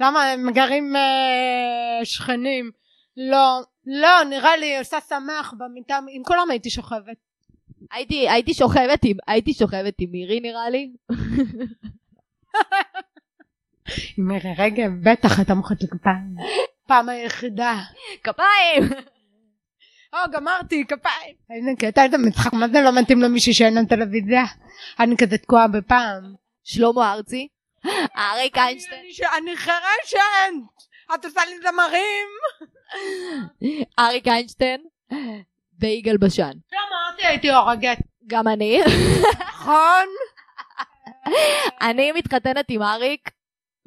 למה 0.00 0.24
הם 0.24 0.50
גרים 0.50 0.96
אה, 0.96 2.04
שכנים? 2.04 2.70
לא, 3.16 3.60
לא, 3.86 4.24
נראה 4.30 4.56
לי 4.56 4.78
עושה 4.78 4.98
שמח 5.08 5.54
במיטה, 5.58 5.98
עם 6.10 6.22
כולם 6.24 6.50
הייתי 6.50 6.70
שוכבת. 6.70 7.27
הייתי, 7.92 8.28
הייתי 8.28 8.54
שוכבת 8.54 9.00
עם, 9.04 9.16
הייתי 9.26 9.52
שוכבת 9.54 9.94
עם 9.98 10.10
מירי 10.10 10.40
נראה 10.40 10.70
לי. 10.70 10.92
עם 14.18 14.28
מירי 14.28 14.54
רגב, 14.58 14.90
בטח 15.02 15.38
הייתה 15.38 15.54
מוחאת 15.54 15.82
לי 15.82 15.88
כפיים. 15.88 16.36
פעם 16.86 17.08
היחידה. 17.08 17.82
כפיים! 18.24 18.82
או, 20.12 20.18
גמרתי, 20.32 20.84
כפיים. 20.84 21.34
איזה 21.50 21.70
קטע, 21.78 22.04
איזה 22.04 22.18
משחק, 22.18 22.52
מה 22.52 22.68
זה 22.68 22.80
לא 22.80 23.00
מתאים 23.00 23.22
למישהי 23.22 23.54
שאין 23.54 23.74
לה 23.74 23.80
טלוויזיה? 23.88 24.44
אני 25.00 25.16
כזה 25.16 25.38
תקועה 25.38 25.68
בפעם. 25.68 26.34
שלמה 26.64 27.12
ארצי, 27.12 27.48
אריק 28.16 28.58
איינשטיין. 28.58 29.06
אני 29.38 29.56
חירשת! 29.56 30.18
את 31.14 31.24
עושה 31.24 31.40
לי 31.44 31.58
זמרים! 31.58 32.28
אריק 33.98 34.28
איינשטיין 34.28 34.80
ויגאל 35.80 36.16
בשן. 36.16 36.52
לא 36.72 36.78
אמרתי 36.88 37.26
הייתי 37.26 37.50
הורגת. 37.50 37.98
גם 38.26 38.48
אני. 38.48 38.80
נכון? 39.48 40.06
אני 41.80 42.12
מתחתנת 42.12 42.64
עם 42.68 42.82
אריק 42.82 43.30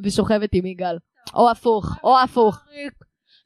ושוכבת 0.02 0.50
עם 0.54 0.66
יגאל. 0.66 0.98
או 1.34 1.50
הפוך, 1.50 1.98
או 2.04 2.20
הפוך. 2.20 2.60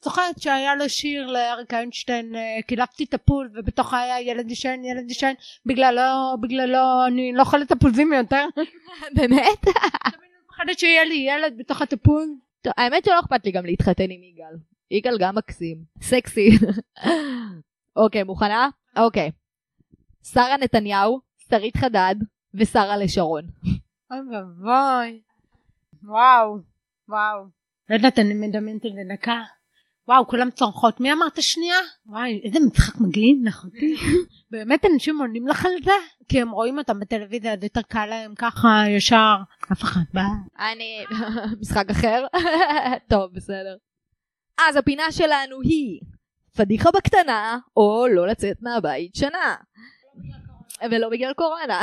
זוכרת 0.04 0.42
שהיה 0.42 0.76
לו 0.76 0.90
שיר 0.90 1.28
לאריק 1.28 1.74
איינשטיין 1.74 2.36
אה, 2.36 2.62
קילפתי 2.68 3.06
תפוז 3.06 3.48
ובתוך 3.56 3.94
היה 3.94 4.22
ילד 4.22 4.52
ישן 4.52 4.84
ילד 4.84 5.12
ישן 5.12 5.34
בגללו 5.66 6.38
בגללו 6.42 7.06
אני 7.08 7.34
לא 7.34 7.42
אוכלת 7.42 7.72
תפוזים 7.72 8.14
יותר. 8.14 8.46
באמת? 9.16 9.62
תמיד 9.62 10.32
מפחדת 10.50 10.80
שיהיה 10.80 11.06
לי 11.06 11.16
ילד 11.30 11.58
בתוך 11.58 11.82
התפוז. 11.82 12.30
האמת 12.78 13.06
שלא 13.06 13.20
אכפת 13.20 13.46
לי 13.46 13.52
גם 13.52 13.66
להתחתן 13.66 14.04
עם 14.04 14.24
יגאל. 14.24 14.56
יגאל 14.92 15.18
גם 15.18 15.36
מקסים. 15.36 15.78
סקסי. 16.02 16.50
אוקיי, 17.96 18.24
מוכנה? 18.24 18.70
אוקיי. 18.98 19.32
שרה 20.24 20.58
נתניהו, 20.58 21.20
שרית 21.50 21.78
חדד 21.78 22.16
ושרה 22.54 22.98
לשרון. 22.98 23.44
אוי 24.12 24.20
ואבוי. 24.20 25.22
וואו. 26.04 26.58
וואו. 27.10 27.46
לא 27.90 27.96
יודעת 27.96 28.20
אני 28.20 28.34
מדמיינת 28.34 28.86
את 28.86 28.92
זה 28.94 29.14
דקה. 29.14 29.42
וואו 30.08 30.28
כולם 30.28 30.52
צורחות 30.52 31.00
מי 31.00 31.14
אמרת 31.14 31.42
שנייה? 31.42 31.78
וואי 32.06 32.42
איזה 32.44 32.60
משחק 32.60 33.02
מגעיל 33.02 33.46
אחותי. 33.50 33.96
באמת 34.52 34.86
אנשים 34.94 35.20
עונים 35.20 35.48
לך 35.48 35.66
על 35.66 35.72
זה? 35.84 35.92
כי 36.28 36.42
הם 36.42 36.52
רואים 36.52 36.78
אותם 36.78 37.00
בטלוויזיה 37.00 37.54
אז 37.54 37.64
יותר 37.64 37.82
קל 37.82 38.06
להם 38.06 38.36
ככה 38.36 38.84
ישר 38.90 39.36
אף 39.72 39.84
אחד 39.84 40.02
בא. 40.14 40.22
אני... 40.60 41.06
משחק 41.62 41.90
אחר? 41.92 42.26
טוב, 43.10 43.34
בסדר. 43.34 43.76
אז 44.58 44.76
הפינה 44.76 45.12
שלנו 45.12 45.62
היא 45.62 46.00
פדיחה 46.56 46.90
בקטנה, 46.92 47.60
או 47.78 48.08
לא 48.08 48.28
לצאת 48.28 48.58
מהבית 48.62 49.16
שנה. 49.16 49.56
ולא 50.92 51.10
בגלל 51.10 51.34
קורונה. 51.34 51.82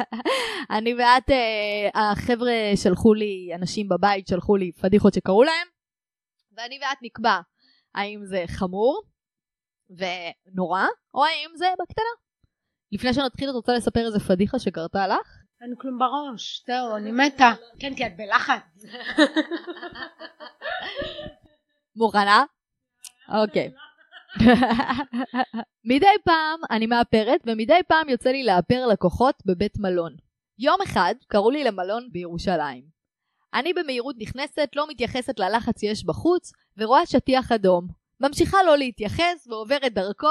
אני 0.76 0.94
ואת, 0.94 1.30
אה, 1.30 2.10
החבר'ה 2.12 2.52
שלחו 2.76 3.14
לי, 3.14 3.50
אנשים 3.54 3.88
בבית 3.88 4.28
שלחו 4.28 4.56
לי 4.56 4.72
פדיחות 4.72 5.14
שקראו 5.14 5.42
להם, 5.42 5.66
ואני 6.56 6.78
ואת 6.82 6.98
נקבע 7.02 7.40
האם 7.94 8.20
זה 8.24 8.44
חמור 8.46 9.02
ונורא, 9.90 10.84
או 11.14 11.24
האם 11.24 11.50
זה 11.56 11.66
בקטנה. 11.82 12.04
לפני 12.92 13.14
שנתחיל 13.14 13.50
את 13.50 13.54
רוצה 13.54 13.72
לספר 13.72 14.06
איזה 14.06 14.20
פדיחה 14.20 14.58
שקרתה 14.58 15.06
לך? 15.06 15.36
אין 15.60 15.74
כלום 15.80 15.98
בראש, 15.98 16.64
זהו, 16.66 16.96
אני 16.96 17.12
מתה. 17.12 17.50
כן, 17.78 17.94
כי 17.94 18.06
את 18.06 18.16
בלחץ. 18.16 18.84
מוכנה? 21.96 22.44
אוקיי. 23.28 23.72
מדי 25.84 26.06
פעם 26.24 26.60
אני 26.70 26.86
מאפרת 26.86 27.40
ומדי 27.46 27.80
פעם 27.88 28.08
יוצא 28.08 28.30
לי 28.30 28.44
לאפר 28.44 28.86
לקוחות 28.86 29.34
בבית 29.46 29.78
מלון. 29.78 30.16
יום 30.58 30.76
אחד 30.82 31.14
קראו 31.28 31.50
לי 31.50 31.64
למלון 31.64 32.08
בירושלים. 32.12 32.82
אני 33.54 33.72
במהירות 33.72 34.16
נכנסת, 34.18 34.68
לא 34.76 34.86
מתייחסת 34.88 35.38
ללחץ 35.38 35.80
שיש 35.80 36.04
בחוץ, 36.04 36.52
ורואה 36.78 37.06
שטיח 37.06 37.52
אדום. 37.52 37.86
ממשיכה 38.20 38.58
לא 38.66 38.78
להתייחס 38.78 39.46
ועוברת 39.48 39.94
דרכו, 39.94 40.28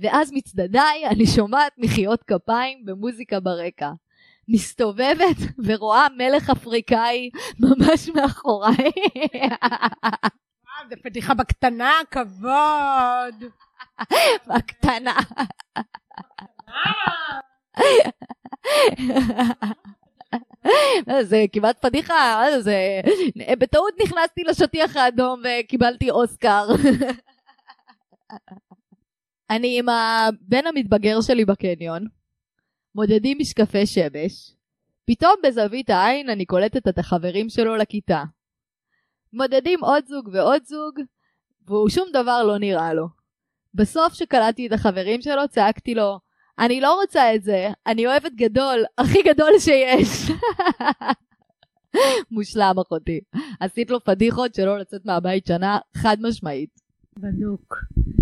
ואז 0.00 0.32
מצדדיי 0.32 1.06
אני 1.06 1.26
שומעת 1.26 1.72
מחיאות 1.78 2.22
כפיים 2.22 2.84
במוזיקה 2.84 3.40
ברקע. 3.40 3.90
מסתובבת 4.48 5.36
ורואה 5.66 6.06
מלך 6.16 6.50
אפריקאי 6.50 7.30
ממש 7.60 8.08
מאחוריי. 8.08 8.92
זה 10.88 10.96
פדיחה 11.02 11.34
בקטנה, 11.34 11.92
כבוד. 12.10 13.44
בקטנה. 14.46 15.16
זה 21.22 21.44
כמעט 21.52 21.78
פדיחה, 21.86 22.44
זה... 22.60 23.00
בטעות 23.58 23.94
נכנסתי 24.02 24.42
לשטיח 24.42 24.96
האדום 24.96 25.42
וקיבלתי 25.44 26.10
אוסקר. 26.10 26.66
אני 29.50 29.78
עם 29.78 29.88
הבן 29.88 30.66
המתבגר 30.66 31.20
שלי 31.20 31.44
בקניון, 31.44 32.06
מודדים 32.94 33.38
משקפי 33.40 33.86
שמש, 33.86 34.54
פתאום 35.04 35.34
בזווית 35.44 35.90
העין 35.90 36.30
אני 36.30 36.46
קולטת 36.46 36.88
את 36.88 36.98
החברים 36.98 37.48
שלו 37.48 37.76
לכיתה. 37.76 38.24
מודדים 39.32 39.84
עוד 39.84 40.06
זוג 40.06 40.28
ועוד 40.32 40.64
זוג, 40.64 41.00
והוא 41.66 41.88
שום 41.88 42.08
דבר 42.12 42.44
לא 42.44 42.58
נראה 42.58 42.94
לו. 42.94 43.08
בסוף 43.74 44.14
שקלטתי 44.14 44.66
את 44.66 44.72
החברים 44.72 45.22
שלו 45.22 45.48
צעקתי 45.48 45.94
לו, 45.94 46.18
אני 46.58 46.80
לא 46.80 47.00
רוצה 47.00 47.34
את 47.34 47.42
זה, 47.42 47.68
אני 47.86 48.06
אוהבת 48.06 48.32
גדול, 48.32 48.84
הכי 48.98 49.22
גדול 49.22 49.50
שיש. 49.58 50.30
מושלם 52.30 52.74
אחותי. 52.86 53.20
עשית 53.60 53.90
לו 53.90 54.04
פדיחות 54.04 54.54
שלא 54.54 54.78
לצאת 54.78 55.04
מהבית 55.04 55.46
שנה, 55.46 55.78
חד 55.96 56.16
משמעית. 56.20 56.70
בדוק. 57.16 57.76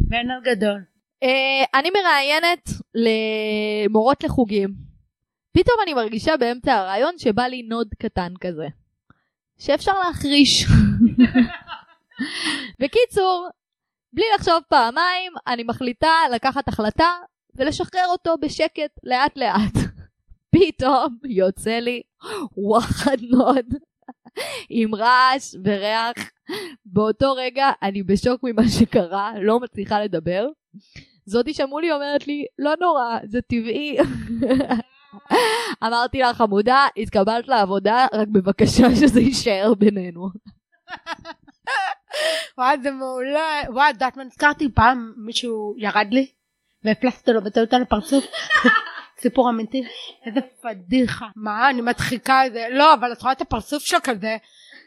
בן 0.09 0.31
על 0.31 0.41
גדול. 0.55 0.85
Uh, 1.25 1.79
אני 1.79 1.91
מראיינת 1.91 2.69
למורות 2.95 4.25
לחוגים. 4.25 4.69
פתאום 5.53 5.77
אני 5.83 5.95
מרגישה 5.95 6.37
באמצע 6.37 6.75
הריאיון 6.74 7.18
שבא 7.19 7.43
לי 7.43 7.63
נאד 7.62 7.89
קטן 7.99 8.33
כזה. 8.41 8.67
שאפשר 9.59 9.93
להחריש. 10.07 10.65
בקיצור, 12.81 13.49
בלי 14.13 14.25
לחשוב 14.35 14.59
פעמיים, 14.69 15.33
אני 15.47 15.63
מחליטה 15.63 16.13
לקחת 16.33 16.69
החלטה 16.69 17.11
ולשחרר 17.55 18.07
אותו 18.09 18.35
בשקט 18.41 18.91
לאט 19.03 19.37
לאט. 19.37 19.75
פתאום 20.57 21.19
יוצא 21.25 21.79
לי 21.79 22.03
וואחד 22.57 23.17
נאד 23.31 23.66
עם 24.69 24.95
רעש 24.95 25.55
וריח. 25.65 26.31
באותו 26.85 27.33
רגע 27.33 27.71
אני 27.83 28.03
בשוק 28.03 28.41
ממה 28.43 28.69
שקרה, 28.69 29.33
לא 29.41 29.61
מצליחה 29.61 30.01
לדבר. 30.01 30.49
זאתי 31.25 31.55
שמעו 31.55 31.81
לי 31.81 31.93
אומרת 31.93 32.27
לי, 32.27 32.45
לא 32.59 32.75
נורא, 32.81 33.19
זה 33.25 33.41
טבעי. 33.41 33.97
אמרתי 35.85 36.19
לה, 36.19 36.35
חמודה, 36.35 36.87
התקבלת 36.97 37.49
לעבודה, 37.49 38.07
רק 38.13 38.29
בבקשה 38.29 38.87
שזה 39.01 39.21
יישאר 39.21 39.75
בינינו. 39.75 40.29
וואי, 42.59 42.77
זה 42.83 42.91
מעולה. 42.91 43.61
וואי, 43.69 43.91
את 43.91 43.95
יודעת 43.95 44.17
מה 44.17 44.25
נזכרתי? 44.25 44.69
פעם 44.75 45.13
מישהו 45.17 45.75
ירד 45.79 46.09
לי, 46.11 46.31
והפלסתי 46.85 47.33
לו 47.33 47.43
בטעות 47.43 47.75
על 47.75 47.83
הפרצוף. 47.83 48.25
סיפור 49.21 49.51
אמיתי. 49.51 49.83
איזה 50.27 50.41
פדיחה. 50.63 51.27
מה, 51.37 51.71
אני 51.71 51.81
מדחיקה 51.81 52.47
את 52.47 52.53
זה. 52.53 52.67
לא, 52.71 52.95
אבל 52.95 53.13
את 53.13 53.23
רואה 53.23 53.33
את 53.33 53.41
הפרצוף 53.41 53.83
שלו 53.83 53.99
כזה, 54.05 54.37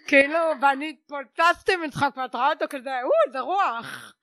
כאילו, 0.08 0.40
ואני 0.62 0.90
התפוצצתי 0.90 1.76
מצחוק, 1.76 2.18
ואת 2.18 2.36
רואה 2.36 2.50
אותו 2.50 2.66
כזה, 2.70 2.90
או, 3.04 3.32
זה 3.32 3.40
רוח. 3.40 4.14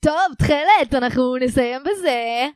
טוב, 0.00 0.34
תכלת, 0.38 0.94
אנחנו 0.94 1.36
נסיים 1.36 1.82
בזה. 1.82 2.46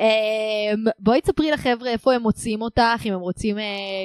Um, 0.00 0.90
בואי 0.98 1.20
תספרי 1.20 1.50
לחבר'ה 1.50 1.90
איפה 1.90 2.14
הם 2.14 2.22
מוצאים 2.22 2.62
אותך, 2.62 3.00
אם 3.04 3.12
הם 3.12 3.20
רוצים 3.20 3.56
uh, 3.56 3.60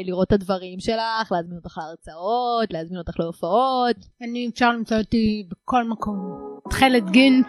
לראות 0.05 0.27
את 0.27 0.33
הדברים 0.33 0.79
שלך, 0.79 1.31
להזמין 1.31 1.57
אותך 1.57 1.77
להרצאות, 1.77 2.73
להזמין 2.73 2.97
אותך 2.99 3.19
להופעות. 3.19 3.95
אני 4.21 4.49
אפשר 4.53 4.71
למצוא 4.71 4.97
אותי 4.97 5.47
בכל 5.51 5.83
מקום. 5.83 6.17
תכלת 6.69 7.09
גינס, 7.09 7.45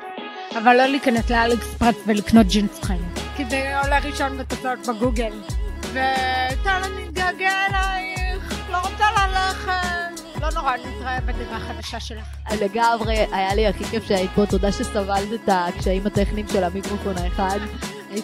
אבל 0.58 0.76
לא 0.76 0.86
להיכנס 0.86 1.30
לאלכס 1.30 1.74
פרץ 1.74 1.96
ולקנות 2.06 2.46
ג'ינס 2.46 2.80
תכלת. 2.80 2.98
כי 3.36 3.44
זה 3.44 3.80
עולה 3.80 3.98
ראשון 3.98 4.38
בתוצאות 4.38 4.78
בגוגל. 4.88 5.32
וטל 5.80 6.80
אני 6.84 7.04
מתגעגע 7.04 7.52
אלייך, 7.70 8.70
לא 8.70 8.76
רוצה 8.76 9.04
ללכת. 9.16 10.40
לא 10.40 10.48
נורא, 10.54 10.76
נתראה 10.76 11.20
בדירה 11.20 11.56
החדשה 11.56 12.00
שלך. 12.00 12.26
לגמרי, 12.62 13.16
היה 13.32 13.54
לי 13.54 13.66
הכי 13.66 13.84
כיף 13.84 14.04
שהיית 14.04 14.30
פה, 14.34 14.46
תודה 14.46 14.72
שסבלת 14.72 15.32
את 15.34 15.48
הקשיים 15.48 16.06
הטכניים 16.06 16.48
של 16.48 16.64
המיקרופון 16.64 17.18
האחד. 17.18 17.58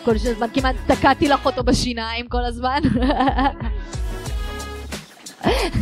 כל 0.04 0.14
הזמן 0.14 0.46
כמעט 0.54 0.76
תקעתי 0.86 1.28
לך 1.28 1.46
אותו 1.46 1.64
בשיניים 1.64 2.28
כל 2.28 2.44
הזמן. 2.44 2.80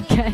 כן. 0.09 0.33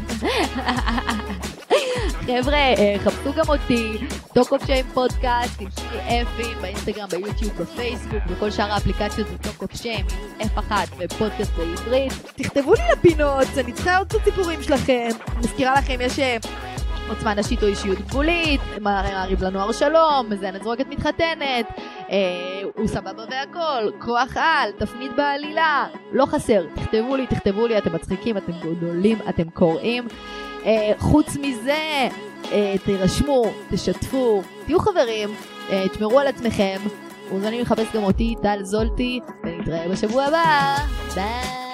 חבר'ה, 2.26 2.54
אה, 2.54 2.96
חפשו 3.04 3.32
גם 3.32 3.44
אותי, 3.48 3.98
טוקו 4.34 4.58
קשיים 4.58 4.86
פודקאסט 4.94 5.60
עם 5.60 5.68
שלי 5.70 6.22
אפי, 6.22 6.54
באינסטגרם, 6.60 7.08
ביוטיוב, 7.08 7.52
בפייסבוק, 7.62 8.22
וכל 8.28 8.50
שאר 8.50 8.72
האפליקציות 8.72 9.28
זה 9.28 9.38
טוקו 9.38 9.68
קשיים, 9.68 10.06
F1 10.40 10.72
ופודקאסט 10.98 11.52
בעברית. 11.52 12.12
תכתבו 12.36 12.74
לי 12.74 12.80
לפינות, 12.92 13.46
אני 13.58 13.72
צריכה 13.72 13.96
עוד 13.96 14.08
קצת 14.08 14.24
סיפורים 14.24 14.62
שלכם. 14.62 15.08
מזכירה 15.38 15.74
לכם, 15.78 15.96
יש 16.00 16.18
אה, 16.18 16.36
עוצמה 17.08 17.34
נשית 17.34 17.62
או 17.62 17.68
אישיות 17.68 17.98
גבולית, 17.98 18.60
מעריב 18.80 19.44
לנוער 19.44 19.72
שלום, 19.72 20.26
מזיינת 20.30 20.62
זרוקת 20.62 20.86
מתחתנת, 20.86 21.66
אה, 22.10 22.16
הוא 22.74 22.86
סבבה 22.86 23.24
והכל, 23.30 23.90
כוח 23.98 24.36
על, 24.36 24.70
תפנית 24.78 25.12
בעלילה, 25.16 25.86
לא 26.12 26.26
חסר, 26.26 26.66
תכתבו 26.74 27.16
לי, 27.16 27.26
תכתבו 27.26 27.66
לי, 27.66 27.78
אתם 27.78 27.94
מצחיקים, 27.94 28.36
אתם 28.36 28.52
גדולים, 28.52 29.18
אתם 29.28 29.50
קוראים. 29.50 30.08
אה, 30.66 30.92
חוץ 30.98 31.36
מזה, 31.36 32.08
אה, 32.52 32.74
תירשמו, 32.84 33.44
תשתפו, 33.70 34.42
תהיו 34.66 34.78
חברים, 34.78 35.28
אה, 35.70 35.88
תשמרו 35.88 36.20
על 36.20 36.26
עצמכם, 36.26 36.76
מוזמנים 37.30 37.60
לחפש 37.60 37.86
גם 37.94 38.04
אותי, 38.04 38.34
טל 38.42 38.58
זולטי, 38.62 39.20
ונתראה 39.44 39.88
בשבוע 39.88 40.24
הבא, 40.24 40.76
ביי! 41.14 41.65